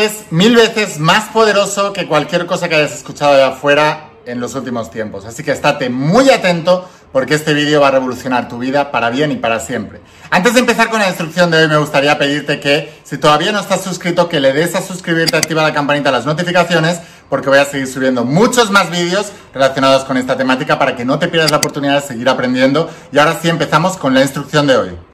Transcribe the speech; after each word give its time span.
es 0.00 0.24
mil 0.30 0.56
veces 0.56 0.98
más 0.98 1.28
poderoso 1.28 1.92
que 1.92 2.06
cualquier 2.06 2.46
cosa 2.46 2.68
que 2.68 2.76
hayas 2.76 2.92
escuchado 2.92 3.34
de 3.34 3.42
afuera 3.42 4.10
en 4.26 4.40
los 4.40 4.54
últimos 4.54 4.90
tiempos. 4.90 5.24
Así 5.24 5.42
que 5.42 5.52
estate 5.52 5.90
muy 5.90 6.30
atento 6.30 6.88
porque 7.12 7.34
este 7.34 7.54
vídeo 7.54 7.80
va 7.80 7.88
a 7.88 7.90
revolucionar 7.92 8.48
tu 8.48 8.58
vida 8.58 8.92
para 8.92 9.10
bien 9.10 9.32
y 9.32 9.36
para 9.36 9.60
siempre. 9.60 10.00
Antes 10.30 10.54
de 10.54 10.60
empezar 10.60 10.90
con 10.90 11.00
la 11.00 11.08
instrucción 11.08 11.50
de 11.50 11.58
hoy 11.58 11.68
me 11.68 11.76
gustaría 11.76 12.16
pedirte 12.18 12.60
que 12.60 12.92
si 13.02 13.18
todavía 13.18 13.52
no 13.52 13.60
estás 13.60 13.82
suscrito 13.82 14.28
que 14.28 14.40
le 14.40 14.52
des 14.52 14.74
a 14.74 14.82
suscribirte, 14.82 15.36
activa 15.36 15.62
la 15.62 15.74
campanita 15.74 16.10
de 16.10 16.16
las 16.18 16.26
notificaciones 16.26 17.00
porque 17.28 17.48
voy 17.48 17.58
a 17.58 17.64
seguir 17.64 17.86
subiendo 17.86 18.24
muchos 18.24 18.70
más 18.70 18.90
vídeos 18.90 19.32
relacionados 19.52 20.04
con 20.04 20.16
esta 20.16 20.36
temática 20.36 20.78
para 20.78 20.96
que 20.96 21.04
no 21.04 21.18
te 21.18 21.28
pierdas 21.28 21.50
la 21.50 21.58
oportunidad 21.58 22.00
de 22.00 22.06
seguir 22.06 22.28
aprendiendo. 22.28 22.88
Y 23.12 23.18
ahora 23.18 23.38
sí 23.40 23.48
empezamos 23.48 23.96
con 23.96 24.14
la 24.14 24.22
instrucción 24.22 24.66
de 24.66 24.76
hoy. 24.76 25.09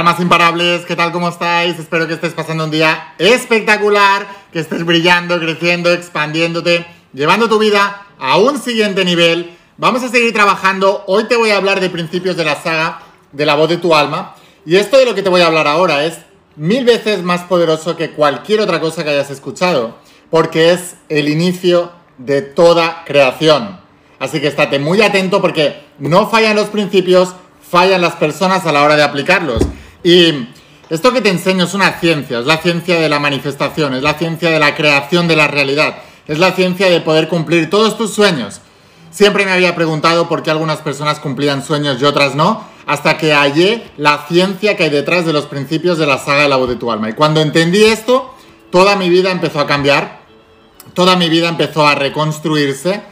Almas 0.00 0.18
imparables, 0.18 0.86
¿qué 0.86 0.96
tal? 0.96 1.12
¿Cómo 1.12 1.28
estáis? 1.28 1.78
Espero 1.78 2.08
que 2.08 2.14
estés 2.14 2.32
pasando 2.32 2.64
un 2.64 2.70
día 2.70 3.12
espectacular, 3.18 4.26
que 4.50 4.60
estés 4.60 4.86
brillando, 4.86 5.38
creciendo, 5.38 5.92
expandiéndote, 5.92 6.86
llevando 7.12 7.50
tu 7.50 7.58
vida 7.58 8.06
a 8.18 8.38
un 8.38 8.58
siguiente 8.58 9.04
nivel. 9.04 9.58
Vamos 9.76 10.02
a 10.02 10.08
seguir 10.08 10.32
trabajando. 10.32 11.04
Hoy 11.06 11.24
te 11.24 11.36
voy 11.36 11.50
a 11.50 11.58
hablar 11.58 11.80
de 11.80 11.90
principios 11.90 12.34
de 12.38 12.46
la 12.46 12.56
saga 12.56 13.02
de 13.32 13.44
la 13.44 13.56
voz 13.56 13.68
de 13.68 13.76
tu 13.76 13.94
alma. 13.94 14.36
Y 14.64 14.76
esto 14.76 14.96
de 14.96 15.04
lo 15.04 15.14
que 15.14 15.22
te 15.22 15.28
voy 15.28 15.42
a 15.42 15.48
hablar 15.48 15.66
ahora 15.66 16.02
es 16.06 16.20
mil 16.56 16.86
veces 16.86 17.22
más 17.22 17.42
poderoso 17.42 17.94
que 17.94 18.12
cualquier 18.12 18.60
otra 18.60 18.80
cosa 18.80 19.04
que 19.04 19.10
hayas 19.10 19.30
escuchado, 19.30 19.98
porque 20.30 20.72
es 20.72 20.96
el 21.10 21.28
inicio 21.28 21.92
de 22.16 22.40
toda 22.40 23.04
creación. 23.04 23.78
Así 24.18 24.40
que 24.40 24.48
estate 24.48 24.78
muy 24.78 25.02
atento 25.02 25.42
porque 25.42 25.84
no 25.98 26.26
fallan 26.30 26.56
los 26.56 26.70
principios, 26.70 27.34
fallan 27.70 28.00
las 28.00 28.14
personas 28.14 28.64
a 28.64 28.72
la 28.72 28.82
hora 28.82 28.96
de 28.96 29.02
aplicarlos. 29.02 29.62
Y 30.02 30.48
esto 30.88 31.12
que 31.12 31.20
te 31.20 31.28
enseño 31.28 31.64
es 31.64 31.74
una 31.74 31.92
ciencia, 32.00 32.40
es 32.40 32.46
la 32.46 32.58
ciencia 32.58 32.98
de 32.98 33.08
la 33.08 33.20
manifestación, 33.20 33.94
es 33.94 34.02
la 34.02 34.14
ciencia 34.14 34.50
de 34.50 34.58
la 34.58 34.74
creación 34.74 35.28
de 35.28 35.36
la 35.36 35.46
realidad, 35.46 35.98
es 36.26 36.38
la 36.38 36.52
ciencia 36.52 36.88
de 36.88 37.00
poder 37.00 37.28
cumplir 37.28 37.70
todos 37.70 37.96
tus 37.96 38.12
sueños. 38.12 38.60
Siempre 39.10 39.44
me 39.44 39.52
había 39.52 39.74
preguntado 39.74 40.28
por 40.28 40.42
qué 40.42 40.50
algunas 40.50 40.78
personas 40.78 41.18
cumplían 41.18 41.64
sueños 41.64 42.00
y 42.00 42.04
otras 42.04 42.34
no, 42.34 42.64
hasta 42.86 43.18
que 43.18 43.32
hallé 43.32 43.84
la 43.96 44.26
ciencia 44.28 44.76
que 44.76 44.84
hay 44.84 44.90
detrás 44.90 45.26
de 45.26 45.32
los 45.32 45.46
principios 45.46 45.98
de 45.98 46.06
la 46.06 46.18
saga 46.18 46.42
de 46.42 46.48
la 46.48 46.56
voz 46.56 46.68
de 46.68 46.76
tu 46.76 46.90
alma. 46.90 47.10
Y 47.10 47.12
cuando 47.12 47.40
entendí 47.40 47.84
esto, 47.84 48.34
toda 48.70 48.96
mi 48.96 49.08
vida 49.08 49.30
empezó 49.30 49.60
a 49.60 49.66
cambiar, 49.66 50.20
toda 50.94 51.16
mi 51.16 51.28
vida 51.28 51.48
empezó 51.48 51.86
a 51.86 51.94
reconstruirse 51.94 53.02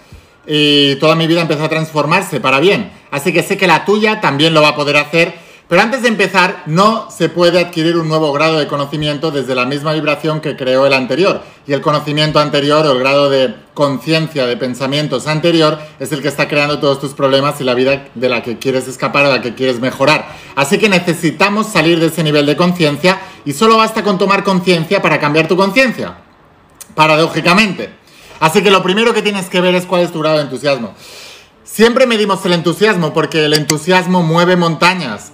y 0.47 0.97
toda 0.97 1.15
mi 1.15 1.27
vida 1.27 1.43
empezó 1.43 1.65
a 1.65 1.69
transformarse 1.69 2.41
para 2.41 2.59
bien. 2.59 2.91
Así 3.11 3.33
que 3.33 3.43
sé 3.43 3.57
que 3.57 3.67
la 3.67 3.85
tuya 3.85 4.21
también 4.21 4.55
lo 4.55 4.63
va 4.63 4.69
a 4.69 4.77
poder 4.77 4.97
hacer. 4.97 5.48
Pero 5.69 5.83
antes 5.83 6.01
de 6.01 6.09
empezar, 6.09 6.63
no 6.65 7.11
se 7.11 7.29
puede 7.29 7.61
adquirir 7.61 7.99
un 7.99 8.09
nuevo 8.09 8.33
grado 8.33 8.59
de 8.59 8.67
conocimiento 8.67 9.31
desde 9.31 9.55
la 9.55 9.67
misma 9.67 9.93
vibración 9.93 10.41
que 10.41 10.57
creó 10.57 10.87
el 10.87 10.95
anterior. 10.95 11.43
Y 11.67 11.75
el 11.75 11.83
conocimiento 11.83 12.41
anterior 12.41 12.87
o 12.87 12.93
el 12.93 12.99
grado 12.99 13.29
de 13.29 13.55
conciencia, 13.75 14.47
de 14.47 14.57
pensamientos 14.57 15.27
anterior, 15.27 15.79
es 16.01 16.11
el 16.11 16.23
que 16.23 16.29
está 16.29 16.49
creando 16.49 16.79
todos 16.79 16.99
tus 16.99 17.13
problemas 17.13 17.61
y 17.61 17.65
la 17.65 17.75
vida 17.75 18.09
de 18.15 18.29
la 18.31 18.43
que 18.43 18.57
quieres 18.59 18.89
escapar 18.89 19.27
o 19.27 19.29
la 19.29 19.43
que 19.43 19.55
quieres 19.55 19.79
mejorar. 19.79 20.35
Así 20.57 20.79
que 20.79 20.89
necesitamos 20.89 21.67
salir 21.67 22.01
de 22.01 22.07
ese 22.07 22.23
nivel 22.23 22.47
de 22.47 22.57
conciencia 22.57 23.21
y 23.45 23.53
solo 23.53 23.77
basta 23.77 24.03
con 24.03 24.17
tomar 24.17 24.45
conciencia 24.45 25.03
para 25.03 25.21
cambiar 25.21 25.49
tu 25.49 25.57
conciencia. 25.57 26.15
Paradójicamente. 26.95 27.91
Así 28.41 28.63
que 28.63 28.71
lo 28.71 28.83
primero 28.83 29.13
que 29.13 29.21
tienes 29.21 29.51
que 29.51 29.61
ver 29.61 29.75
es 29.75 29.85
cuál 29.85 30.01
es 30.01 30.13
tu 30.13 30.21
grado 30.21 30.39
de 30.39 30.45
entusiasmo. 30.45 30.95
Siempre 31.63 32.07
medimos 32.07 32.43
el 32.47 32.55
entusiasmo 32.55 33.13
porque 33.13 33.45
el 33.45 33.53
entusiasmo 33.53 34.23
mueve 34.23 34.57
montañas. 34.57 35.33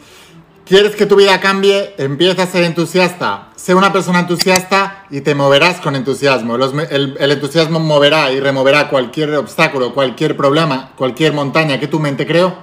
¿Quieres 0.66 0.96
que 0.96 1.04
tu 1.04 1.16
vida 1.16 1.38
cambie? 1.40 1.94
Empieza 1.98 2.44
a 2.44 2.46
ser 2.46 2.64
entusiasta. 2.64 3.48
Sé 3.54 3.74
una 3.74 3.92
persona 3.92 4.20
entusiasta 4.20 5.04
y 5.10 5.20
te 5.20 5.34
moverás 5.34 5.78
con 5.82 5.94
entusiasmo. 5.94 6.56
el, 6.56 7.16
entusiasmo 7.18 7.80
moverá 7.80 8.32
y 8.32 8.40
removerá 8.40 8.88
cualquier 8.88 9.34
obstáculo, 9.34 9.92
cualquier 9.92 10.38
problema, 10.38 10.92
cualquier 10.96 11.34
montaña 11.34 11.78
que 11.78 11.86
tu 11.86 12.00
mente 12.00 12.26
creó. 12.26 12.56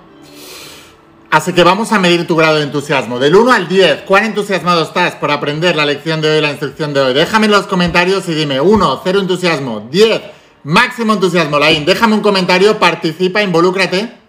Así 1.29 1.53
que 1.53 1.63
vamos 1.63 1.91
a 1.91 2.00
medir 2.00 2.25
tu 2.25 2.35
grado 2.35 2.57
de 2.57 2.63
entusiasmo. 2.63 3.19
Del 3.19 3.35
1 3.35 3.51
al 3.51 3.67
10, 3.67 4.01
¿cuán 4.07 4.25
entusiasmado 4.25 4.81
estás 4.81 5.13
por 5.13 5.29
aprender 5.29 5.75
la 5.75 5.85
lección 5.85 6.22
de 6.22 6.31
hoy, 6.31 6.41
la 6.41 6.50
instrucción 6.50 6.95
de 6.95 7.01
hoy? 7.01 7.13
Déjame 7.13 7.45
en 7.45 7.51
los 7.51 7.67
comentarios 7.67 8.28
y 8.28 8.34
dime 8.34 8.59
1, 8.59 9.01
0 9.03 9.19
entusiasmo, 9.19 9.88
10, 9.91 10.22
máximo 10.63 11.13
entusiasmo. 11.13 11.59
Laín, 11.59 11.85
déjame 11.85 12.16
un 12.16 12.22
comentario, 12.22 12.79
participa, 12.79 13.44
involúcrate. 13.44 14.21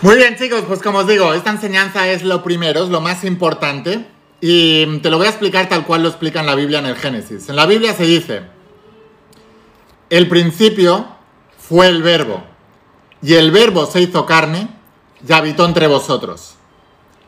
Muy 0.00 0.14
bien 0.14 0.36
chicos, 0.36 0.62
pues 0.68 0.80
como 0.80 0.98
os 0.98 1.08
digo, 1.08 1.34
esta 1.34 1.50
enseñanza 1.50 2.06
es 2.08 2.22
lo 2.22 2.44
primero, 2.44 2.84
es 2.84 2.88
lo 2.88 3.00
más 3.00 3.24
importante. 3.24 4.06
Y 4.40 4.98
te 4.98 5.10
lo 5.10 5.18
voy 5.18 5.26
a 5.26 5.30
explicar 5.30 5.68
tal 5.68 5.84
cual 5.84 6.04
lo 6.04 6.08
explica 6.08 6.38
en 6.38 6.46
la 6.46 6.54
Biblia 6.54 6.78
en 6.78 6.86
el 6.86 6.94
Génesis. 6.94 7.48
En 7.48 7.56
la 7.56 7.66
Biblia 7.66 7.92
se 7.94 8.04
dice, 8.04 8.42
el 10.08 10.28
principio 10.28 11.08
fue 11.58 11.88
el 11.88 12.04
verbo, 12.04 12.44
y 13.20 13.34
el 13.34 13.50
verbo 13.50 13.86
se 13.86 14.00
hizo 14.00 14.24
carne 14.24 14.68
y 15.26 15.32
habitó 15.32 15.64
entre 15.64 15.88
vosotros. 15.88 16.54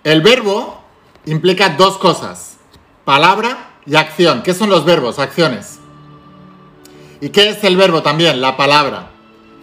El 0.05 0.21
verbo 0.21 0.81
implica 1.27 1.71
dos 1.71 1.99
cosas, 1.99 2.59
palabra 3.05 3.71
y 3.85 3.97
acción. 3.97 4.45
¿Qué 4.45 4.55
son 4.55 4.71
los 4.71 4.85
verbos? 4.85 5.19
Acciones. 5.19 5.81
¿Y 7.21 7.31
qué 7.31 7.49
es 7.49 7.65
el 7.65 7.77
verbo 7.77 8.05
también? 8.05 8.41
La 8.41 8.57
palabra. 8.57 9.11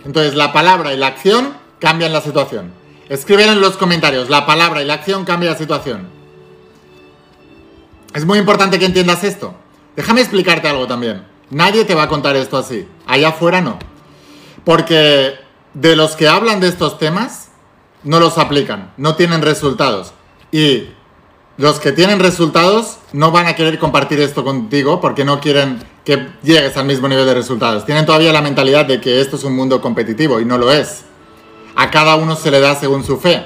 Entonces 0.04 0.36
la 0.36 0.52
palabra 0.52 0.94
y 0.94 0.98
la 0.98 1.08
acción 1.08 1.56
cambian 1.80 2.12
la 2.12 2.20
situación. 2.20 2.74
Escriben 3.10 3.50
en 3.50 3.62
los 3.62 3.78
comentarios, 3.78 4.30
la 4.30 4.46
palabra 4.46 4.82
y 4.82 4.86
la 4.86 4.96
acción 4.96 5.24
cambian 5.24 5.54
la 5.54 5.58
situación. 5.58 6.10
Es 8.14 8.26
muy 8.26 8.40
importante 8.40 8.80
que 8.80 8.86
entiendas 8.86 9.24
esto. 9.24 9.56
Déjame 9.96 10.22
explicarte 10.22 10.68
algo 10.68 10.88
también. 10.88 11.26
Nadie 11.50 11.86
te 11.86 11.96
va 11.96 12.04
a 12.04 12.10
contar 12.10 12.36
esto 12.36 12.58
así. 12.58 12.88
Allá 13.06 13.30
afuera 13.30 13.62
no. 13.62 13.80
Porque 14.66 15.36
de 15.74 15.96
los 15.96 16.16
que 16.16 16.28
hablan 16.28 16.60
de 16.60 16.68
estos 16.68 16.98
temas, 17.00 17.50
no 18.04 18.20
los 18.20 18.38
aplican, 18.38 18.92
no 18.98 19.16
tienen 19.16 19.42
resultados. 19.42 20.14
Y 20.52 20.90
los 21.58 21.80
que 21.80 21.92
tienen 21.92 22.20
resultados 22.20 22.98
no 23.14 23.32
van 23.32 23.48
a 23.48 23.56
querer 23.56 23.80
compartir 23.80 24.20
esto 24.20 24.44
contigo 24.44 25.00
porque 25.00 25.26
no 25.26 25.40
quieren 25.40 25.80
que 26.04 26.28
llegues 26.44 26.76
al 26.78 26.86
mismo 26.86 27.08
nivel 27.08 27.26
de 27.26 27.34
resultados. 27.34 27.86
Tienen 27.86 28.06
todavía 28.06 28.34
la 28.34 28.42
mentalidad 28.42 28.86
de 28.86 29.02
que 29.02 29.22
esto 29.22 29.38
es 29.38 29.44
un 29.44 29.56
mundo 29.56 29.82
competitivo 29.82 30.40
y 30.40 30.46
no 30.46 30.58
lo 30.58 30.72
es. 30.72 31.04
A 31.78 31.92
cada 31.92 32.16
uno 32.16 32.36
se 32.36 32.50
le 32.50 32.60
da 32.60 32.76
según 32.76 33.04
su 33.04 33.20
fe. 33.20 33.46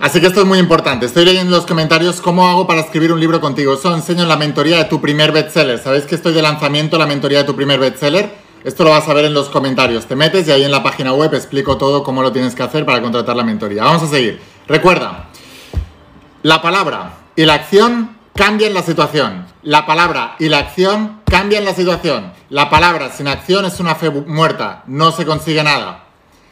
Así 0.00 0.20
que 0.20 0.26
esto 0.26 0.40
es 0.40 0.46
muy 0.46 0.58
importante. 0.58 1.06
Estoy 1.06 1.26
leyendo 1.26 1.54
en 1.54 1.58
los 1.60 1.66
comentarios 1.66 2.20
cómo 2.20 2.48
hago 2.48 2.66
para 2.66 2.80
escribir 2.80 3.12
un 3.12 3.20
libro 3.20 3.40
contigo. 3.40 3.74
Eso 3.74 3.94
enseño 3.94 4.22
en 4.22 4.28
la 4.28 4.36
mentoría 4.36 4.78
de 4.78 4.86
tu 4.86 5.02
primer 5.02 5.30
bestseller. 5.30 5.78
¿Sabéis 5.78 6.04
que 6.06 6.14
estoy 6.14 6.32
de 6.32 6.40
lanzamiento 6.40 6.96
la 6.98 7.06
mentoría 7.06 7.38
de 7.38 7.44
tu 7.44 7.54
primer 7.54 7.78
bestseller? 7.78 8.34
Esto 8.64 8.84
lo 8.84 8.90
vas 8.90 9.06
a 9.06 9.12
ver 9.12 9.26
en 9.26 9.34
los 9.34 9.50
comentarios. 9.50 10.06
Te 10.06 10.16
metes 10.16 10.48
y 10.48 10.50
ahí 10.50 10.64
en 10.64 10.72
la 10.72 10.82
página 10.82 11.12
web 11.12 11.34
explico 11.34 11.76
todo 11.76 12.02
cómo 12.02 12.22
lo 12.22 12.32
tienes 12.32 12.54
que 12.54 12.62
hacer 12.62 12.86
para 12.86 13.02
contratar 13.02 13.36
la 13.36 13.44
mentoría. 13.44 13.84
Vamos 13.84 14.02
a 14.04 14.06
seguir. 14.06 14.40
Recuerda, 14.66 15.28
la 16.42 16.62
palabra 16.62 17.18
y 17.36 17.44
la 17.44 17.54
acción 17.54 18.16
cambian 18.34 18.72
la 18.72 18.82
situación. 18.82 19.46
La 19.62 19.84
palabra 19.84 20.36
y 20.38 20.48
la 20.48 20.58
acción 20.58 21.20
cambian 21.26 21.64
la 21.64 21.74
situación. 21.74 22.32
La 22.52 22.68
palabra 22.68 23.10
sin 23.10 23.28
acción 23.28 23.64
es 23.64 23.80
una 23.80 23.94
fe 23.94 24.10
muerta. 24.10 24.82
No 24.86 25.10
se 25.10 25.24
consigue 25.24 25.64
nada. 25.64 26.04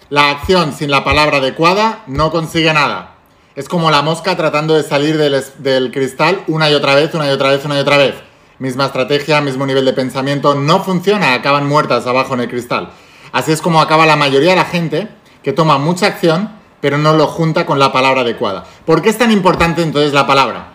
La 0.09 0.31
acción 0.31 0.73
sin 0.73 0.91
la 0.91 1.05
palabra 1.05 1.37
adecuada 1.37 2.05
no 2.07 2.31
consigue 2.31 2.73
nada. 2.73 3.17
Es 3.55 3.69
como 3.69 3.91
la 3.91 4.01
mosca 4.01 4.35
tratando 4.35 4.73
de 4.73 4.83
salir 4.83 5.19
del, 5.19 5.91
cristal 5.93 6.43
una 6.47 6.71
y 6.71 6.75
otra 6.75 6.95
vez, 6.95 7.13
una 7.13 7.27
y 7.27 7.31
otra 7.31 7.51
vez, 7.51 7.67
una 7.67 7.77
y 7.77 7.81
otra 7.81 7.99
vez. 7.99 8.15
Misma 8.59 8.87
estrategia, 8.87 9.43
mismo 9.43 9.67
nivel 9.67 9.85
de 9.85 9.93
pensamiento, 9.93 10.55
no 10.55 10.83
funciona, 10.83 11.35
acaban 11.35 11.69
muertas 11.69 12.07
abajo 12.07 12.33
en 12.33 12.41
el 12.41 12.49
cristal. 12.49 12.93
Así 13.33 13.53
es 13.53 13.61
como 13.61 13.83
acaba 13.83 14.07
la 14.07 14.17
mayoría 14.17 14.53
de 14.53 14.57
la 14.57 14.65
gente 14.65 15.09
que 15.43 15.53
toma 15.53 15.77
mucha 15.77 16.07
acción, 16.07 16.49
pero 16.81 16.97
no 16.97 17.13
lo 17.13 17.27
junta 17.27 17.67
con 17.67 17.79
la 17.79 17.93
palabra 17.93 18.23
adecuada. 18.23 18.65
¿Por 18.87 19.03
qué 19.03 19.11
es 19.11 19.19
tan 19.19 19.33
importante 19.33 19.83
entonces 19.83 20.15
la 20.15 20.27
palabra? 20.27 20.69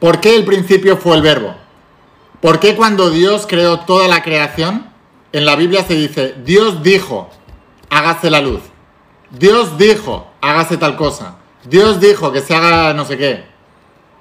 ¿Por 0.00 0.18
qué 0.18 0.34
el 0.34 0.44
principio 0.44 0.96
fue 0.96 1.14
el 1.14 1.22
verbo? 1.22 1.54
¿Por 2.40 2.58
qué 2.58 2.74
cuando 2.74 3.10
Dios 3.10 3.46
creó 3.46 3.80
toda 3.80 4.08
la 4.08 4.22
creación, 4.22 4.90
en 5.32 5.44
la 5.44 5.56
Biblia 5.56 5.84
se 5.84 5.94
dice, 5.94 6.34
Dios 6.44 6.82
dijo, 6.82 7.28
hágase 7.90 8.30
la 8.30 8.40
luz? 8.40 8.62
Dios 9.30 9.76
dijo, 9.76 10.26
hágase 10.40 10.78
tal 10.78 10.96
cosa. 10.96 11.36
Dios 11.64 12.00
dijo 12.00 12.32
que 12.32 12.40
se 12.40 12.54
haga 12.54 12.94
no 12.94 13.04
sé 13.04 13.18
qué. 13.18 13.44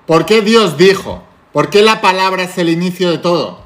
¿Por 0.05 0.25
qué 0.25 0.41
Dios 0.41 0.77
dijo? 0.77 1.23
¿Por 1.53 1.69
qué 1.69 1.81
la 1.81 2.01
palabra 2.01 2.43
es 2.43 2.57
el 2.57 2.69
inicio 2.69 3.09
de 3.09 3.19
todo? 3.19 3.61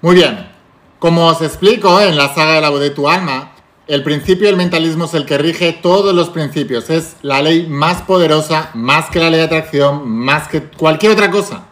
Muy 0.00 0.14
bien, 0.14 0.50
como 0.98 1.26
os 1.26 1.42
explico 1.42 2.00
en 2.00 2.16
la 2.16 2.34
saga 2.34 2.54
de 2.54 2.60
la 2.62 2.70
voz 2.70 2.80
de 2.80 2.90
tu 2.90 3.08
alma, 3.08 3.52
el 3.86 4.02
principio 4.02 4.46
del 4.46 4.56
mentalismo 4.56 5.04
es 5.04 5.12
el 5.12 5.26
que 5.26 5.36
rige 5.36 5.72
todos 5.74 6.14
los 6.14 6.30
principios. 6.30 6.88
Es 6.88 7.16
la 7.20 7.42
ley 7.42 7.66
más 7.68 8.00
poderosa, 8.00 8.70
más 8.72 9.10
que 9.10 9.18
la 9.18 9.28
ley 9.28 9.40
de 9.40 9.46
atracción, 9.46 10.08
más 10.08 10.48
que 10.48 10.62
cualquier 10.62 11.12
otra 11.12 11.30
cosa. 11.30 11.66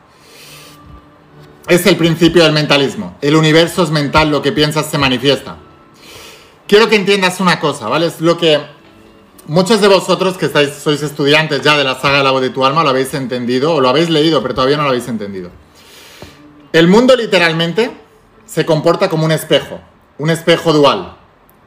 Es 1.68 1.86
el 1.86 1.96
principio 1.96 2.42
del 2.42 2.52
mentalismo. 2.52 3.16
El 3.20 3.36
universo 3.36 3.82
es 3.82 3.90
mental, 3.90 4.30
lo 4.30 4.42
que 4.42 4.52
piensas 4.52 4.90
se 4.90 4.98
manifiesta. 4.98 5.56
Quiero 6.66 6.88
que 6.88 6.96
entiendas 6.96 7.40
una 7.40 7.60
cosa, 7.60 7.88
¿vale? 7.88 8.06
Es 8.06 8.20
lo 8.20 8.36
que 8.36 8.60
muchos 9.46 9.80
de 9.80 9.88
vosotros 9.88 10.36
que 10.36 10.46
estáis, 10.46 10.74
sois 10.74 11.02
estudiantes 11.02 11.62
ya 11.62 11.76
de 11.76 11.84
la 11.84 12.00
saga 12.00 12.18
de 12.18 12.24
la 12.24 12.30
voz 12.30 12.42
de 12.42 12.50
tu 12.50 12.64
alma 12.64 12.82
lo 12.82 12.90
habéis 12.90 13.14
entendido 13.14 13.74
o 13.74 13.80
lo 13.80 13.88
habéis 13.88 14.10
leído, 14.10 14.42
pero 14.42 14.54
todavía 14.54 14.76
no 14.76 14.84
lo 14.84 14.90
habéis 14.90 15.08
entendido. 15.08 15.50
El 16.72 16.88
mundo 16.88 17.14
literalmente 17.16 17.90
se 18.46 18.66
comporta 18.66 19.08
como 19.08 19.24
un 19.24 19.32
espejo, 19.32 19.80
un 20.18 20.30
espejo 20.30 20.72
dual. 20.72 21.16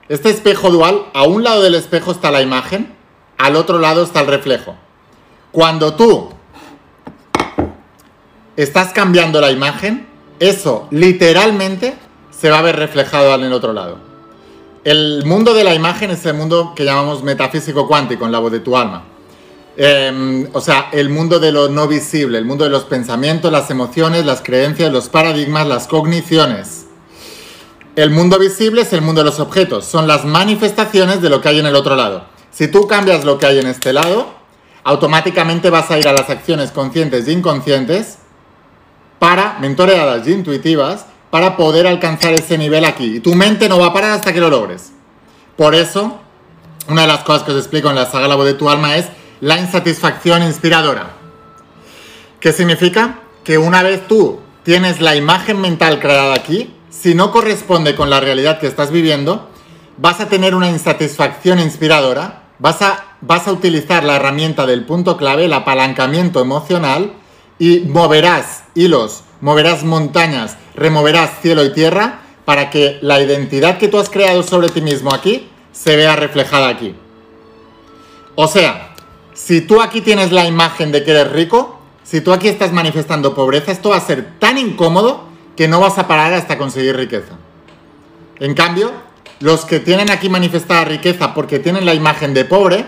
Este 0.09 0.30
espejo 0.30 0.69
dual, 0.69 1.06
a 1.13 1.24
un 1.24 1.44
lado 1.44 1.62
del 1.63 1.75
espejo 1.75 2.12
está 2.12 2.31
la 2.31 2.42
imagen, 2.42 2.95
al 3.38 3.56
otro 3.56 3.80
lado 3.80 4.03
está 4.03 4.21
el 4.21 4.27
reflejo. 4.27 4.75
Cuando 5.51 5.95
tú 5.95 6.35
estás 8.57 8.94
cambiando 8.94 9.42
la 9.42 9.52
imagen, 9.52 10.07
eso 10.40 10.88
literalmente 10.92 11.96
se 12.31 12.50
va 12.50 12.60
a 12.60 12.62
ver 12.62 12.75
reflejado 12.75 13.34
en 13.36 13.44
el 13.44 13.54
otro 13.54 13.74
lado. 13.74 13.98
El 14.84 15.24
mundo 15.25 15.54
de 15.54 15.63
la 15.63 15.74
imagen 15.74 16.12
es 16.12 16.25
el 16.25 16.36
mundo 16.36 16.74
que 16.75 16.86
llamamos 16.86 17.24
metafísico 17.24 17.88
cuántico 17.88 18.25
en 18.25 18.31
la 18.31 18.40
voz 18.40 18.52
de 18.52 18.60
tu 18.60 18.78
alma. 18.78 19.04
Em, 19.78 20.48
o 20.54 20.62
sea, 20.62 20.90
el 20.94 21.10
mundo 21.10 21.40
de 21.40 21.52
lo 21.52 21.68
no 21.68 21.88
visible, 21.88 22.38
el 22.38 22.46
mundo 22.46 22.63
de 22.63 22.69
los 22.69 22.84
pensamientos, 22.84 23.52
las 23.52 23.69
emociones, 23.72 24.25
las 24.25 24.42
creencias, 24.42 24.92
los 24.92 25.10
paradigmas, 25.10 25.68
las 25.68 25.88
cogniciones. 25.88 26.86
El 27.96 28.12
mundo 28.12 28.38
visible 28.38 28.81
es 28.81 28.94
el 28.94 29.02
mundo 29.02 29.22
de 29.22 29.25
los 29.25 29.40
objetos, 29.40 29.86
son 29.86 30.07
las 30.07 30.24
manifestaciones 30.24 31.22
de 31.22 31.30
lo 31.30 31.42
que 31.42 31.50
hay 31.50 31.60
en 31.60 31.66
el 31.66 31.75
otro 31.75 31.96
lado. 31.96 32.25
Si 32.52 32.68
tú 32.68 32.88
cambias 32.88 33.25
lo 33.25 33.38
que 33.38 33.48
hay 33.48 33.60
en 33.60 33.68
este 33.68 33.92
lado, 33.92 34.34
automáticamente 34.84 35.69
vas 35.69 35.92
a 35.92 35.98
ir 35.98 36.07
a 36.07 36.13
las 36.13 36.30
acciones 36.30 36.72
conscientes 36.72 37.28
e 37.28 37.31
inconscientes 37.31 38.19
para, 39.20 39.58
mentoreadas 39.60 40.28
y 40.28 40.32
intuitivas, 40.32 41.06
para 41.30 41.58
poder 41.58 41.88
alcanzar 41.88 42.34
ese 42.34 42.58
nivel 42.58 42.86
aquí. 42.86 43.18
Y 43.18 43.20
tu 43.20 43.36
mente 43.36 43.68
no 43.68 43.80
va 43.80 43.88
a 43.88 43.94
parar 43.94 44.12
hasta 44.12 44.34
que 44.34 44.40
lo 44.40 44.50
logres. 44.50 44.92
Por 45.58 45.76
eso, 45.76 46.20
una 46.90 47.02
de 47.02 47.08
las 47.08 47.24
cosas 47.24 47.44
que 47.44 47.52
os 47.52 47.58
explico 47.58 47.90
en 47.90 47.96
la 47.96 48.06
saga 48.06 48.28
La 48.28 48.36
voz 48.36 48.46
de 48.46 48.54
tu 48.54 48.70
alma 48.70 48.96
es 48.98 49.08
la 49.42 49.60
insatisfacción 49.60 50.44
inspiradora. 50.44 51.14
¿Qué 52.40 52.54
significa? 52.54 53.20
Que 53.44 53.58
una 53.58 53.84
vez 53.84 54.08
tú 54.08 54.40
tienes 54.64 55.02
la 55.02 55.16
imagen 55.16 55.62
mental 55.62 56.00
creada 56.00 56.34
aquí, 56.34 56.74
si 56.90 57.16
no 57.16 57.32
corresponde 57.32 57.96
con 57.96 58.10
la 58.10 58.20
realidad 58.20 58.60
que 58.60 58.68
estás 58.68 58.92
viviendo, 58.92 59.50
vas 59.98 60.20
a 60.20 60.28
tener 60.28 60.56
una 60.56 60.70
insatisfacción 60.70 61.60
inspiradora, 61.60 62.44
vas 62.60 62.82
a, 62.82 63.18
vas 63.22 63.48
a 63.48 63.52
utilizar 63.52 64.04
la 64.04 64.16
herramienta 64.16 64.66
del 64.66 64.86
punto 64.86 65.18
clave, 65.18 65.46
el 65.46 65.54
apalancamiento 65.54 66.42
emocional, 66.42 67.14
y 67.57 67.81
moverás 67.81 68.63
hilos, 68.74 69.24
moverás 69.42 69.84
montañas, 69.84 70.57
removerás 70.75 71.42
cielo 71.42 71.63
y 71.63 71.74
tierra 71.74 72.22
para 72.44 72.69
que 72.69 73.00
la 73.02 73.22
identidad 73.22 73.78
que 73.78 73.88
tú 73.88 73.98
has 73.98 74.10
creado 74.10 74.44
sobre 74.44 74.69
ti 74.69 74.81
mismo 74.81 75.13
aquí 75.13 75.50
se 75.72 75.96
vea 75.96 76.16
reflejada 76.16 76.68
aquí. 76.68 76.96
O 78.36 78.48
sea, 78.48 78.96
si 79.34 79.62
tú 79.62 79.81
aquí 79.81 80.02
tienes 80.02 80.31
la 80.31 80.46
imagen 80.46 80.92
de 80.92 81.04
que 81.04 81.12
eres 81.12 81.31
rico, 81.31 81.80
si 82.04 82.22
tú 82.22 82.34
aquí 82.34 82.48
estás 82.48 82.72
manifestando 82.72 83.34
pobreza, 83.34 83.72
esto 83.72 83.90
va 83.90 83.98
a 83.98 84.02
ser 84.02 84.38
tan 84.40 84.57
incómodo 84.57 85.24
que 85.56 85.68
no 85.68 85.80
vas 85.80 85.98
a 85.98 86.07
parar 86.07 86.34
hasta 86.34 86.57
conseguir 86.57 86.96
riqueza. 86.96 87.38
En 88.40 88.54
cambio, 88.54 88.92
los 89.40 89.66
que 89.66 89.80
tienen 89.80 90.12
aquí 90.12 90.30
manifestada 90.30 90.86
riqueza 90.86 91.34
porque 91.34 91.60
tienen 91.60 91.86
la 91.86 91.94
imagen 91.94 92.34
de 92.34 92.46
pobre, 92.46 92.86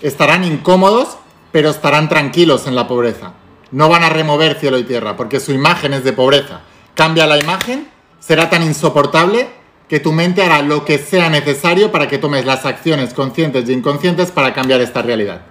estarán 0.00 0.44
incómodos, 0.44 1.18
pero 1.52 1.70
estarán 1.70 2.08
tranquilos 2.08 2.66
en 2.66 2.74
la 2.74 2.88
pobreza 2.88 3.34
no 3.70 3.88
van 3.88 4.04
a 4.04 4.08
remover 4.08 4.58
cielo 4.58 4.78
y 4.78 4.84
tierra, 4.84 5.16
porque 5.16 5.40
su 5.40 5.52
imagen 5.52 5.94
es 5.94 6.04
de 6.04 6.12
pobreza. 6.12 6.60
Cambia 6.94 7.26
la 7.26 7.38
imagen, 7.38 7.88
será 8.18 8.50
tan 8.50 8.62
insoportable 8.62 9.48
que 9.88 10.00
tu 10.00 10.12
mente 10.12 10.42
hará 10.42 10.62
lo 10.62 10.84
que 10.84 10.98
sea 10.98 11.30
necesario 11.30 11.90
para 11.90 12.08
que 12.08 12.18
tomes 12.18 12.44
las 12.44 12.66
acciones 12.66 13.14
conscientes 13.14 13.68
e 13.68 13.72
inconscientes 13.72 14.30
para 14.30 14.52
cambiar 14.52 14.80
esta 14.80 15.02
realidad. 15.02 15.42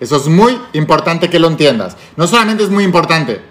Eso 0.00 0.16
es 0.16 0.26
muy 0.26 0.58
importante 0.72 1.30
que 1.30 1.38
lo 1.38 1.48
entiendas. 1.48 1.96
No 2.16 2.26
solamente 2.26 2.64
es 2.64 2.70
muy 2.70 2.84
importante, 2.84 3.42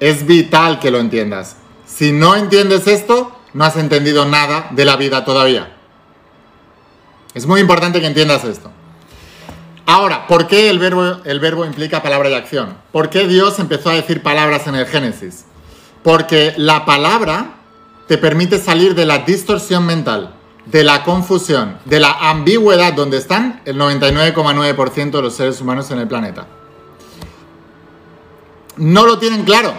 es 0.00 0.26
vital 0.26 0.78
que 0.78 0.90
lo 0.90 0.98
entiendas. 0.98 1.56
Si 1.86 2.12
no 2.12 2.36
entiendes 2.36 2.86
esto, 2.86 3.36
no 3.52 3.64
has 3.64 3.76
entendido 3.76 4.24
nada 4.24 4.68
de 4.70 4.84
la 4.84 4.96
vida 4.96 5.24
todavía. 5.24 5.76
Es 7.34 7.46
muy 7.46 7.60
importante 7.60 8.00
que 8.00 8.06
entiendas 8.06 8.44
esto. 8.44 8.70
Ahora, 9.86 10.26
¿por 10.26 10.46
qué 10.46 10.70
el 10.70 10.78
verbo, 10.78 11.18
el 11.24 11.40
verbo 11.40 11.66
implica 11.66 12.02
palabra 12.02 12.30
y 12.30 12.34
acción? 12.34 12.76
¿Por 12.90 13.10
qué 13.10 13.28
Dios 13.28 13.58
empezó 13.58 13.90
a 13.90 13.94
decir 13.94 14.22
palabras 14.22 14.66
en 14.66 14.76
el 14.76 14.86
Génesis? 14.86 15.44
Porque 16.02 16.54
la 16.56 16.86
palabra 16.86 17.56
te 18.08 18.16
permite 18.16 18.58
salir 18.58 18.94
de 18.94 19.04
la 19.04 19.18
distorsión 19.18 19.84
mental, 19.84 20.34
de 20.66 20.84
la 20.84 21.04
confusión, 21.04 21.78
de 21.84 22.00
la 22.00 22.12
ambigüedad 22.30 22.94
donde 22.94 23.18
están 23.18 23.60
el 23.66 23.76
99,9% 23.76 25.10
de 25.10 25.22
los 25.22 25.34
seres 25.34 25.60
humanos 25.60 25.90
en 25.90 25.98
el 25.98 26.08
planeta. 26.08 26.46
No 28.76 29.04
lo 29.04 29.18
tienen 29.18 29.44
claro. 29.44 29.72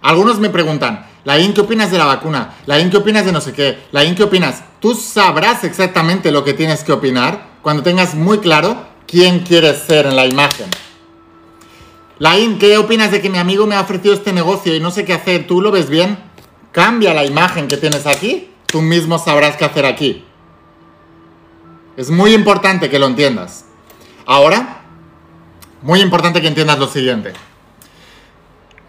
Algunos 0.00 0.38
me 0.38 0.48
preguntan, 0.48 1.06
Laín, 1.24 1.52
¿qué 1.52 1.60
opinas 1.60 1.90
de 1.90 1.98
la 1.98 2.06
vacuna? 2.06 2.54
Laín, 2.66 2.90
¿qué 2.90 2.98
opinas 2.98 3.24
de 3.24 3.32
no 3.32 3.40
sé 3.40 3.52
qué? 3.52 3.84
Laín, 3.92 4.14
¿qué 4.14 4.24
opinas? 4.24 4.62
Tú 4.80 4.94
sabrás 4.94 5.64
exactamente 5.64 6.30
lo 6.30 6.42
que 6.42 6.54
tienes 6.54 6.84
que 6.84 6.92
opinar 6.92 7.54
cuando 7.62 7.82
tengas 7.82 8.14
muy 8.14 8.38
claro 8.38 8.93
quién 9.06 9.40
quieres 9.40 9.78
ser 9.78 10.06
en 10.06 10.16
la 10.16 10.26
imagen. 10.26 10.66
Lain, 12.18 12.58
¿qué 12.58 12.78
opinas 12.78 13.10
de 13.10 13.20
que 13.20 13.30
mi 13.30 13.38
amigo 13.38 13.66
me 13.66 13.74
ha 13.74 13.80
ofrecido 13.80 14.14
este 14.14 14.32
negocio 14.32 14.74
y 14.74 14.80
no 14.80 14.90
sé 14.90 15.04
qué 15.04 15.12
hacer? 15.12 15.46
¿Tú 15.46 15.60
lo 15.60 15.70
ves 15.70 15.88
bien? 15.90 16.18
Cambia 16.72 17.12
la 17.12 17.24
imagen 17.24 17.68
que 17.68 17.76
tienes 17.76 18.06
aquí, 18.06 18.50
tú 18.66 18.82
mismo 18.82 19.18
sabrás 19.18 19.56
qué 19.56 19.64
hacer 19.64 19.86
aquí. 19.86 20.24
Es 21.96 22.10
muy 22.10 22.34
importante 22.34 22.90
que 22.90 22.98
lo 22.98 23.06
entiendas. 23.06 23.66
Ahora, 24.26 24.82
muy 25.82 26.00
importante 26.00 26.40
que 26.40 26.48
entiendas 26.48 26.78
lo 26.78 26.88
siguiente. 26.88 27.32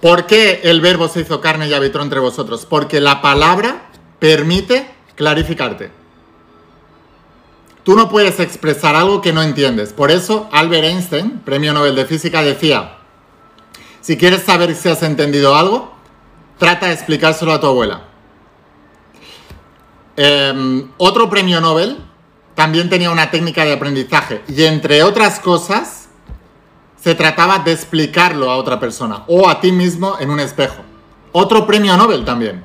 ¿Por 0.02 0.26
qué 0.28 0.62
el 0.64 0.82
verbo 0.82 1.08
se 1.08 1.22
hizo 1.22 1.42
carne 1.42 1.68
y 1.68 1.74
habitó 1.74 2.02
entre 2.02 2.20
vosotros? 2.20 2.66
Porque 2.66 3.02
la 3.02 3.22
palabra 3.22 3.90
permite 4.20 4.88
clarificarte. 5.16 5.92
Tú 7.86 7.96
no 7.96 8.10
puedes 8.10 8.40
expresar 8.40 8.96
algo 8.96 9.22
que 9.22 9.32
no 9.32 9.44
entiendes. 9.44 9.94
Por 9.94 10.10
eso 10.10 10.50
Albert 10.52 10.86
Einstein, 10.86 11.40
premio 11.46 11.72
Nobel 11.72 11.96
de 11.96 12.06
Física, 12.06 12.42
decía, 12.42 12.98
si 14.02 14.18
quieres 14.18 14.42
saber 14.42 14.74
si 14.74 14.90
has 14.90 15.04
entendido 15.04 15.56
algo, 15.56 15.94
trata 16.58 16.88
de 16.88 16.94
explicárselo 16.94 17.54
a 17.54 17.60
tu 17.60 17.68
abuela. 17.68 18.02
Em, 20.18 20.90
otro 20.98 21.30
premio 21.30 21.62
Nobel 21.62 22.04
también 22.56 22.90
tenía 22.90 23.12
una 23.12 23.30
técnica 23.30 23.64
de 23.66 23.74
aprendizaje 23.74 24.42
y 24.48 24.64
entre 24.64 25.04
otras 25.04 25.40
cosas 25.40 26.08
se 27.00 27.14
trataba 27.14 27.60
de 27.60 27.72
explicarlo 27.72 28.50
a 28.50 28.56
otra 28.58 28.80
persona 28.80 29.26
o 29.28 29.48
a 29.48 29.62
ti 29.62 29.72
mismo 29.72 30.18
en 30.20 30.32
un 30.32 30.40
espejo. 30.40 30.82
Otro 31.34 31.68
premio 31.68 31.96
Nobel 31.98 32.26
también. 32.26 32.64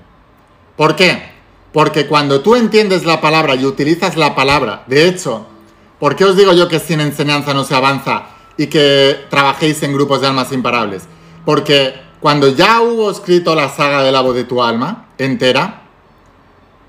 ¿Por 0.77 0.97
qué? 0.97 1.30
Porque 1.73 2.07
cuando 2.07 2.41
tú 2.41 2.57
entiendes 2.57 3.05
la 3.05 3.21
palabra 3.21 3.55
y 3.55 3.65
utilizas 3.65 4.17
la 4.17 4.35
palabra, 4.35 4.85
de 4.87 5.07
hecho, 5.07 5.47
¿por 5.99 6.17
qué 6.17 6.25
os 6.25 6.37
digo 6.37 6.53
yo 6.53 6.69
que 6.69 6.81
sin 6.81 7.01
enseñanza 7.01 7.55
no 7.55 7.65
se 7.65 7.75
avanza 7.75 8.25
y 8.57 8.67
que 8.67 9.27
trabajéis 9.31 9.83
en 9.83 9.93
grupos 9.93 10.21
de 10.21 10.27
almas 10.27 10.51
imparables? 10.53 11.05
Porque 11.45 11.95
cuando 12.21 12.49
ya 12.49 12.81
hubo 12.81 13.11
escrito 13.11 13.55
la 13.55 13.69
saga 13.69 14.03
de 14.03 14.11
la 14.11 14.21
voz 14.21 14.35
de 14.35 14.45
tu 14.45 14.63
alma 14.63 15.09
entera, 15.17 15.83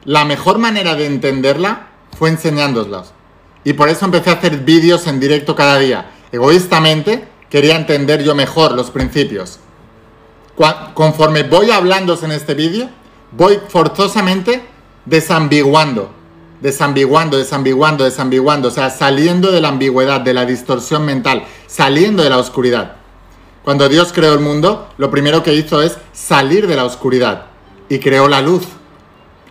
la 0.03 0.25
mejor 0.25 0.57
manera 0.57 0.95
de 0.95 1.05
entenderla 1.05 1.89
fue 2.17 2.29
enseñándoslas. 2.29 3.13
Y 3.63 3.73
por 3.73 3.87
eso 3.87 4.05
empecé 4.05 4.31
a 4.31 4.33
hacer 4.33 4.57
vídeos 4.57 5.05
en 5.05 5.19
directo 5.19 5.55
cada 5.55 5.77
día. 5.77 6.11
Egoístamente 6.31 7.27
quería 7.49 7.75
entender 7.75 8.23
yo 8.23 8.33
mejor 8.33 8.71
los 8.71 8.89
principios. 8.89 9.59
Conforme 10.95 11.43
voy 11.43 11.69
hablando 11.69 12.17
en 12.21 12.31
este 12.31 12.55
vídeo, 12.55 12.89
voy 13.31 13.59
forzosamente 13.69 14.70
desambiguando, 15.05 16.11
desambiguando, 16.61 17.37
desambiguando, 17.37 18.03
desambiguando, 18.03 18.67
o 18.67 18.71
sea, 18.71 18.89
saliendo 18.89 19.51
de 19.51 19.61
la 19.61 19.69
ambigüedad, 19.69 20.21
de 20.21 20.33
la 20.33 20.45
distorsión 20.45 21.05
mental, 21.05 21.43
saliendo 21.67 22.23
de 22.23 22.29
la 22.29 22.37
oscuridad. 22.37 22.95
Cuando 23.63 23.89
Dios 23.89 24.11
creó 24.13 24.33
el 24.33 24.39
mundo, 24.39 24.89
lo 24.97 25.11
primero 25.11 25.43
que 25.43 25.53
hizo 25.53 25.81
es 25.81 25.97
salir 26.13 26.67
de 26.67 26.75
la 26.75 26.85
oscuridad 26.85 27.45
y 27.89 27.99
creó 27.99 28.27
la 28.27 28.41
luz. 28.41 28.63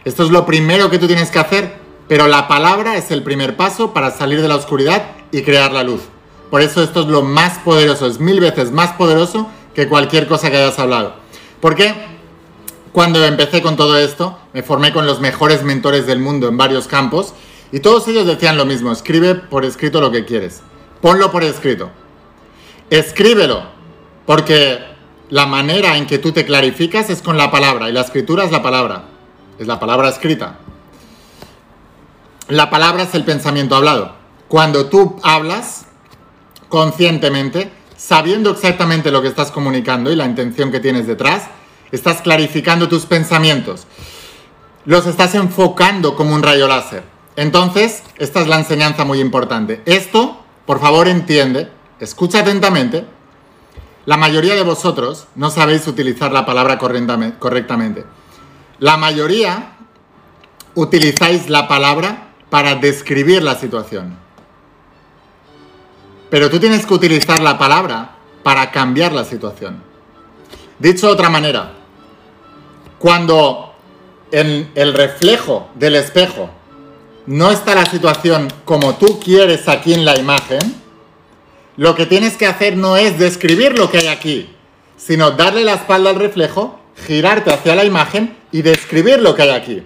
Esto 0.04 0.25
es 0.25 0.30
lo 0.30 0.47
primero 0.47 0.90
que 0.90 0.99
tú 0.99 1.07
tienes 1.07 1.30
que 1.30 1.38
hacer, 1.38 1.76
pero 2.09 2.26
la 2.26 2.49
palabra 2.49 2.97
es 2.97 3.11
el 3.11 3.23
primer 3.23 3.57
paso 3.57 3.92
para 3.92 4.11
salir 4.11 4.42
de 4.42 4.49
la 4.49 4.57
oscuridad 4.57 5.02
y 5.30 5.42
crear 5.42 5.73
la 5.73 5.85
luz. 5.85 6.02
Por 6.50 6.62
eso 6.62 6.83
esto 6.83 7.02
es 7.02 7.07
lo 7.07 7.23
más 7.23 7.59
poderoso, 7.59 8.07
es 8.07 8.19
mil 8.19 8.40
veces 8.40 8.73
más 8.73 8.92
poderoso 8.95 9.49
que 9.75 9.87
cualquier 9.88 10.26
cosa 10.26 10.50
que 10.50 10.57
hayas 10.57 10.78
hablado. 10.78 11.14
Porque 11.61 11.95
cuando 12.92 13.25
empecé 13.25 13.62
con 13.62 13.76
todo 13.76 13.99
esto, 13.99 14.38
me 14.52 14.62
formé 14.62 14.92
con 14.92 15.06
los 15.06 15.20
mejores 15.20 15.62
mentores 15.62 16.06
del 16.06 16.18
mundo 16.18 16.49
en 16.49 16.56
varios 16.56 16.88
campos 16.88 17.35
y 17.73 17.80
todos 17.80 18.09
ellos 18.09 18.26
decían 18.26 18.56
lo 18.56 18.64
mismo, 18.64 18.90
escribe 18.90 19.35
por 19.37 19.64
escrito 19.64 20.00
lo 20.00 20.11
que 20.11 20.25
quieres, 20.25 20.62
ponlo 21.00 21.30
por 21.30 21.44
escrito, 21.44 21.90
escríbelo, 22.90 23.62
porque 24.26 24.78
la 25.28 25.47
manera 25.47 25.97
en 25.97 26.06
que 26.06 26.18
tú 26.18 26.32
te 26.32 26.44
clarificas 26.44 27.11
es 27.11 27.23
con 27.23 27.37
la 27.37 27.50
palabra 27.50 27.88
y 27.88 27.92
la 27.92 28.00
escritura 28.00 28.44
es 28.44 28.50
la 28.50 28.62
palabra, 28.62 29.04
es 29.59 29.66
la 29.66 29.78
palabra 29.78 30.09
escrita. 30.09 30.59
La 32.49 32.68
palabra 32.68 33.04
es 33.04 33.14
el 33.14 33.23
pensamiento 33.23 33.76
hablado. 33.76 34.16
Cuando 34.49 34.87
tú 34.87 35.20
hablas 35.23 35.87
conscientemente, 36.68 37.70
sabiendo 37.97 38.50
exactamente 38.50 39.12
lo 39.12 39.23
que 39.23 39.28
estás 39.28 39.52
comunicando 39.52 40.11
y 40.11 40.16
la 40.16 40.25
intención 40.25 40.73
que 40.73 40.80
tienes 40.80 41.06
detrás, 41.06 41.44
estás 41.92 42.23
clarificando 42.23 42.88
tus 42.88 43.06
pensamientos. 43.06 43.87
Los 44.85 45.06
estás 45.06 45.35
enfocando 45.35 46.16
como 46.16 46.35
un 46.35 46.42
rayo 46.42 46.66
láser. 46.66 47.04
Entonces, 47.37 48.02
esta 48.18 48.40
es 48.40 48.49
la 48.49 48.59
enseñanza 48.59 49.04
muy 49.04 49.20
importante. 49.20 49.82
Esto, 49.87 50.42
por 50.66 50.80
favor, 50.80 51.09
entiende, 51.09 51.70
escucha 52.00 52.40
atentamente. 52.40 53.06
La 54.06 54.16
mayoría 54.16 54.54
de 54.54 54.62
vosotros 54.62 55.26
no 55.35 55.50
sabéis 55.50 55.87
utilizar 55.87 56.32
la 56.32 56.47
palabra 56.47 56.78
correctamente. 56.78 58.04
La 58.78 58.97
mayoría 58.97 59.76
utilizáis 60.75 61.49
la 61.49 61.68
palabra 61.68 62.32
para 62.49 62.75
describir 62.75 63.42
la 63.42 63.54
situación. 63.54 64.16
Pero 66.30 66.49
tú 66.49 66.59
tienes 66.59 66.87
que 66.87 66.94
utilizar 66.94 67.40
la 67.40 67.59
palabra 67.59 68.16
para 68.42 68.70
cambiar 68.70 69.12
la 69.12 69.25
situación. 69.25 69.82
Dicho 70.78 71.09
de 71.09 71.12
otra 71.12 71.28
manera, 71.28 71.75
cuando 73.00 73.73
en 74.30 74.71
el 74.75 74.92
reflejo 74.92 75.71
del 75.75 75.97
espejo 75.97 76.50
no 77.26 77.50
está 77.50 77.75
la 77.75 77.87
situación 77.87 78.52
como 78.66 78.95
tú 78.97 79.19
quieres 79.19 79.69
aquí 79.69 79.95
en 79.95 80.04
la 80.04 80.19
imagen, 80.19 80.61
lo 81.78 81.95
que 81.95 82.04
tienes 82.04 82.37
que 82.37 82.47
hacer 82.47 82.76
no 82.76 82.99
es 82.99 83.19
describir 83.19 83.78
lo 83.78 83.90
que 83.90 83.99
hay 83.99 84.09
aquí, 84.09 84.54
sino 84.99 85.30
darle 85.30 85.64
la 85.64 85.75
espalda 85.75 86.11
al 86.11 86.16
reflejo, 86.16 86.78
girarte 87.07 87.50
hacia 87.50 87.75
la 87.75 87.87
imagen 87.87 88.37
y 88.52 88.61
describir 88.61 89.23
lo 89.23 89.35
que 89.35 89.42
hay 89.42 89.50
aquí. 89.50 89.83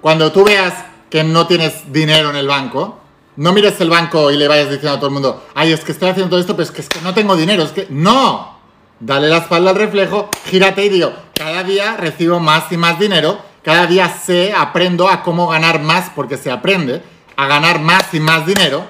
Cuando 0.00 0.32
tú 0.32 0.42
veas 0.42 0.72
que 1.10 1.22
no 1.22 1.46
tienes 1.46 1.92
dinero 1.92 2.30
en 2.30 2.36
el 2.36 2.46
banco, 2.46 2.98
no 3.36 3.52
mires 3.52 3.78
el 3.82 3.90
banco 3.90 4.30
y 4.30 4.38
le 4.38 4.48
vayas 4.48 4.70
diciendo 4.70 4.92
a 4.92 4.96
todo 4.96 5.08
el 5.08 5.12
mundo, 5.12 5.44
ay, 5.54 5.72
es 5.72 5.84
que 5.84 5.92
estoy 5.92 6.08
haciendo 6.08 6.30
todo 6.30 6.40
esto, 6.40 6.56
pero 6.56 6.64
es 6.64 6.70
que, 6.70 6.80
es 6.80 6.88
que 6.88 7.02
no 7.02 7.12
tengo 7.12 7.36
dinero, 7.36 7.62
es 7.62 7.72
que 7.72 7.86
no. 7.90 8.55
Dale 8.98 9.28
la 9.28 9.38
espalda 9.38 9.70
al 9.70 9.76
reflejo, 9.76 10.30
gírate 10.46 10.86
y 10.86 10.88
digo, 10.88 11.12
cada 11.34 11.62
día 11.64 11.98
recibo 11.98 12.40
más 12.40 12.72
y 12.72 12.78
más 12.78 12.98
dinero, 12.98 13.38
cada 13.62 13.86
día 13.86 14.08
sé, 14.08 14.54
aprendo 14.56 15.08
a 15.08 15.22
cómo 15.22 15.48
ganar 15.48 15.82
más, 15.82 16.10
porque 16.14 16.38
se 16.38 16.50
aprende 16.50 17.02
a 17.36 17.46
ganar 17.46 17.80
más 17.80 18.14
y 18.14 18.20
más 18.20 18.46
dinero. 18.46 18.86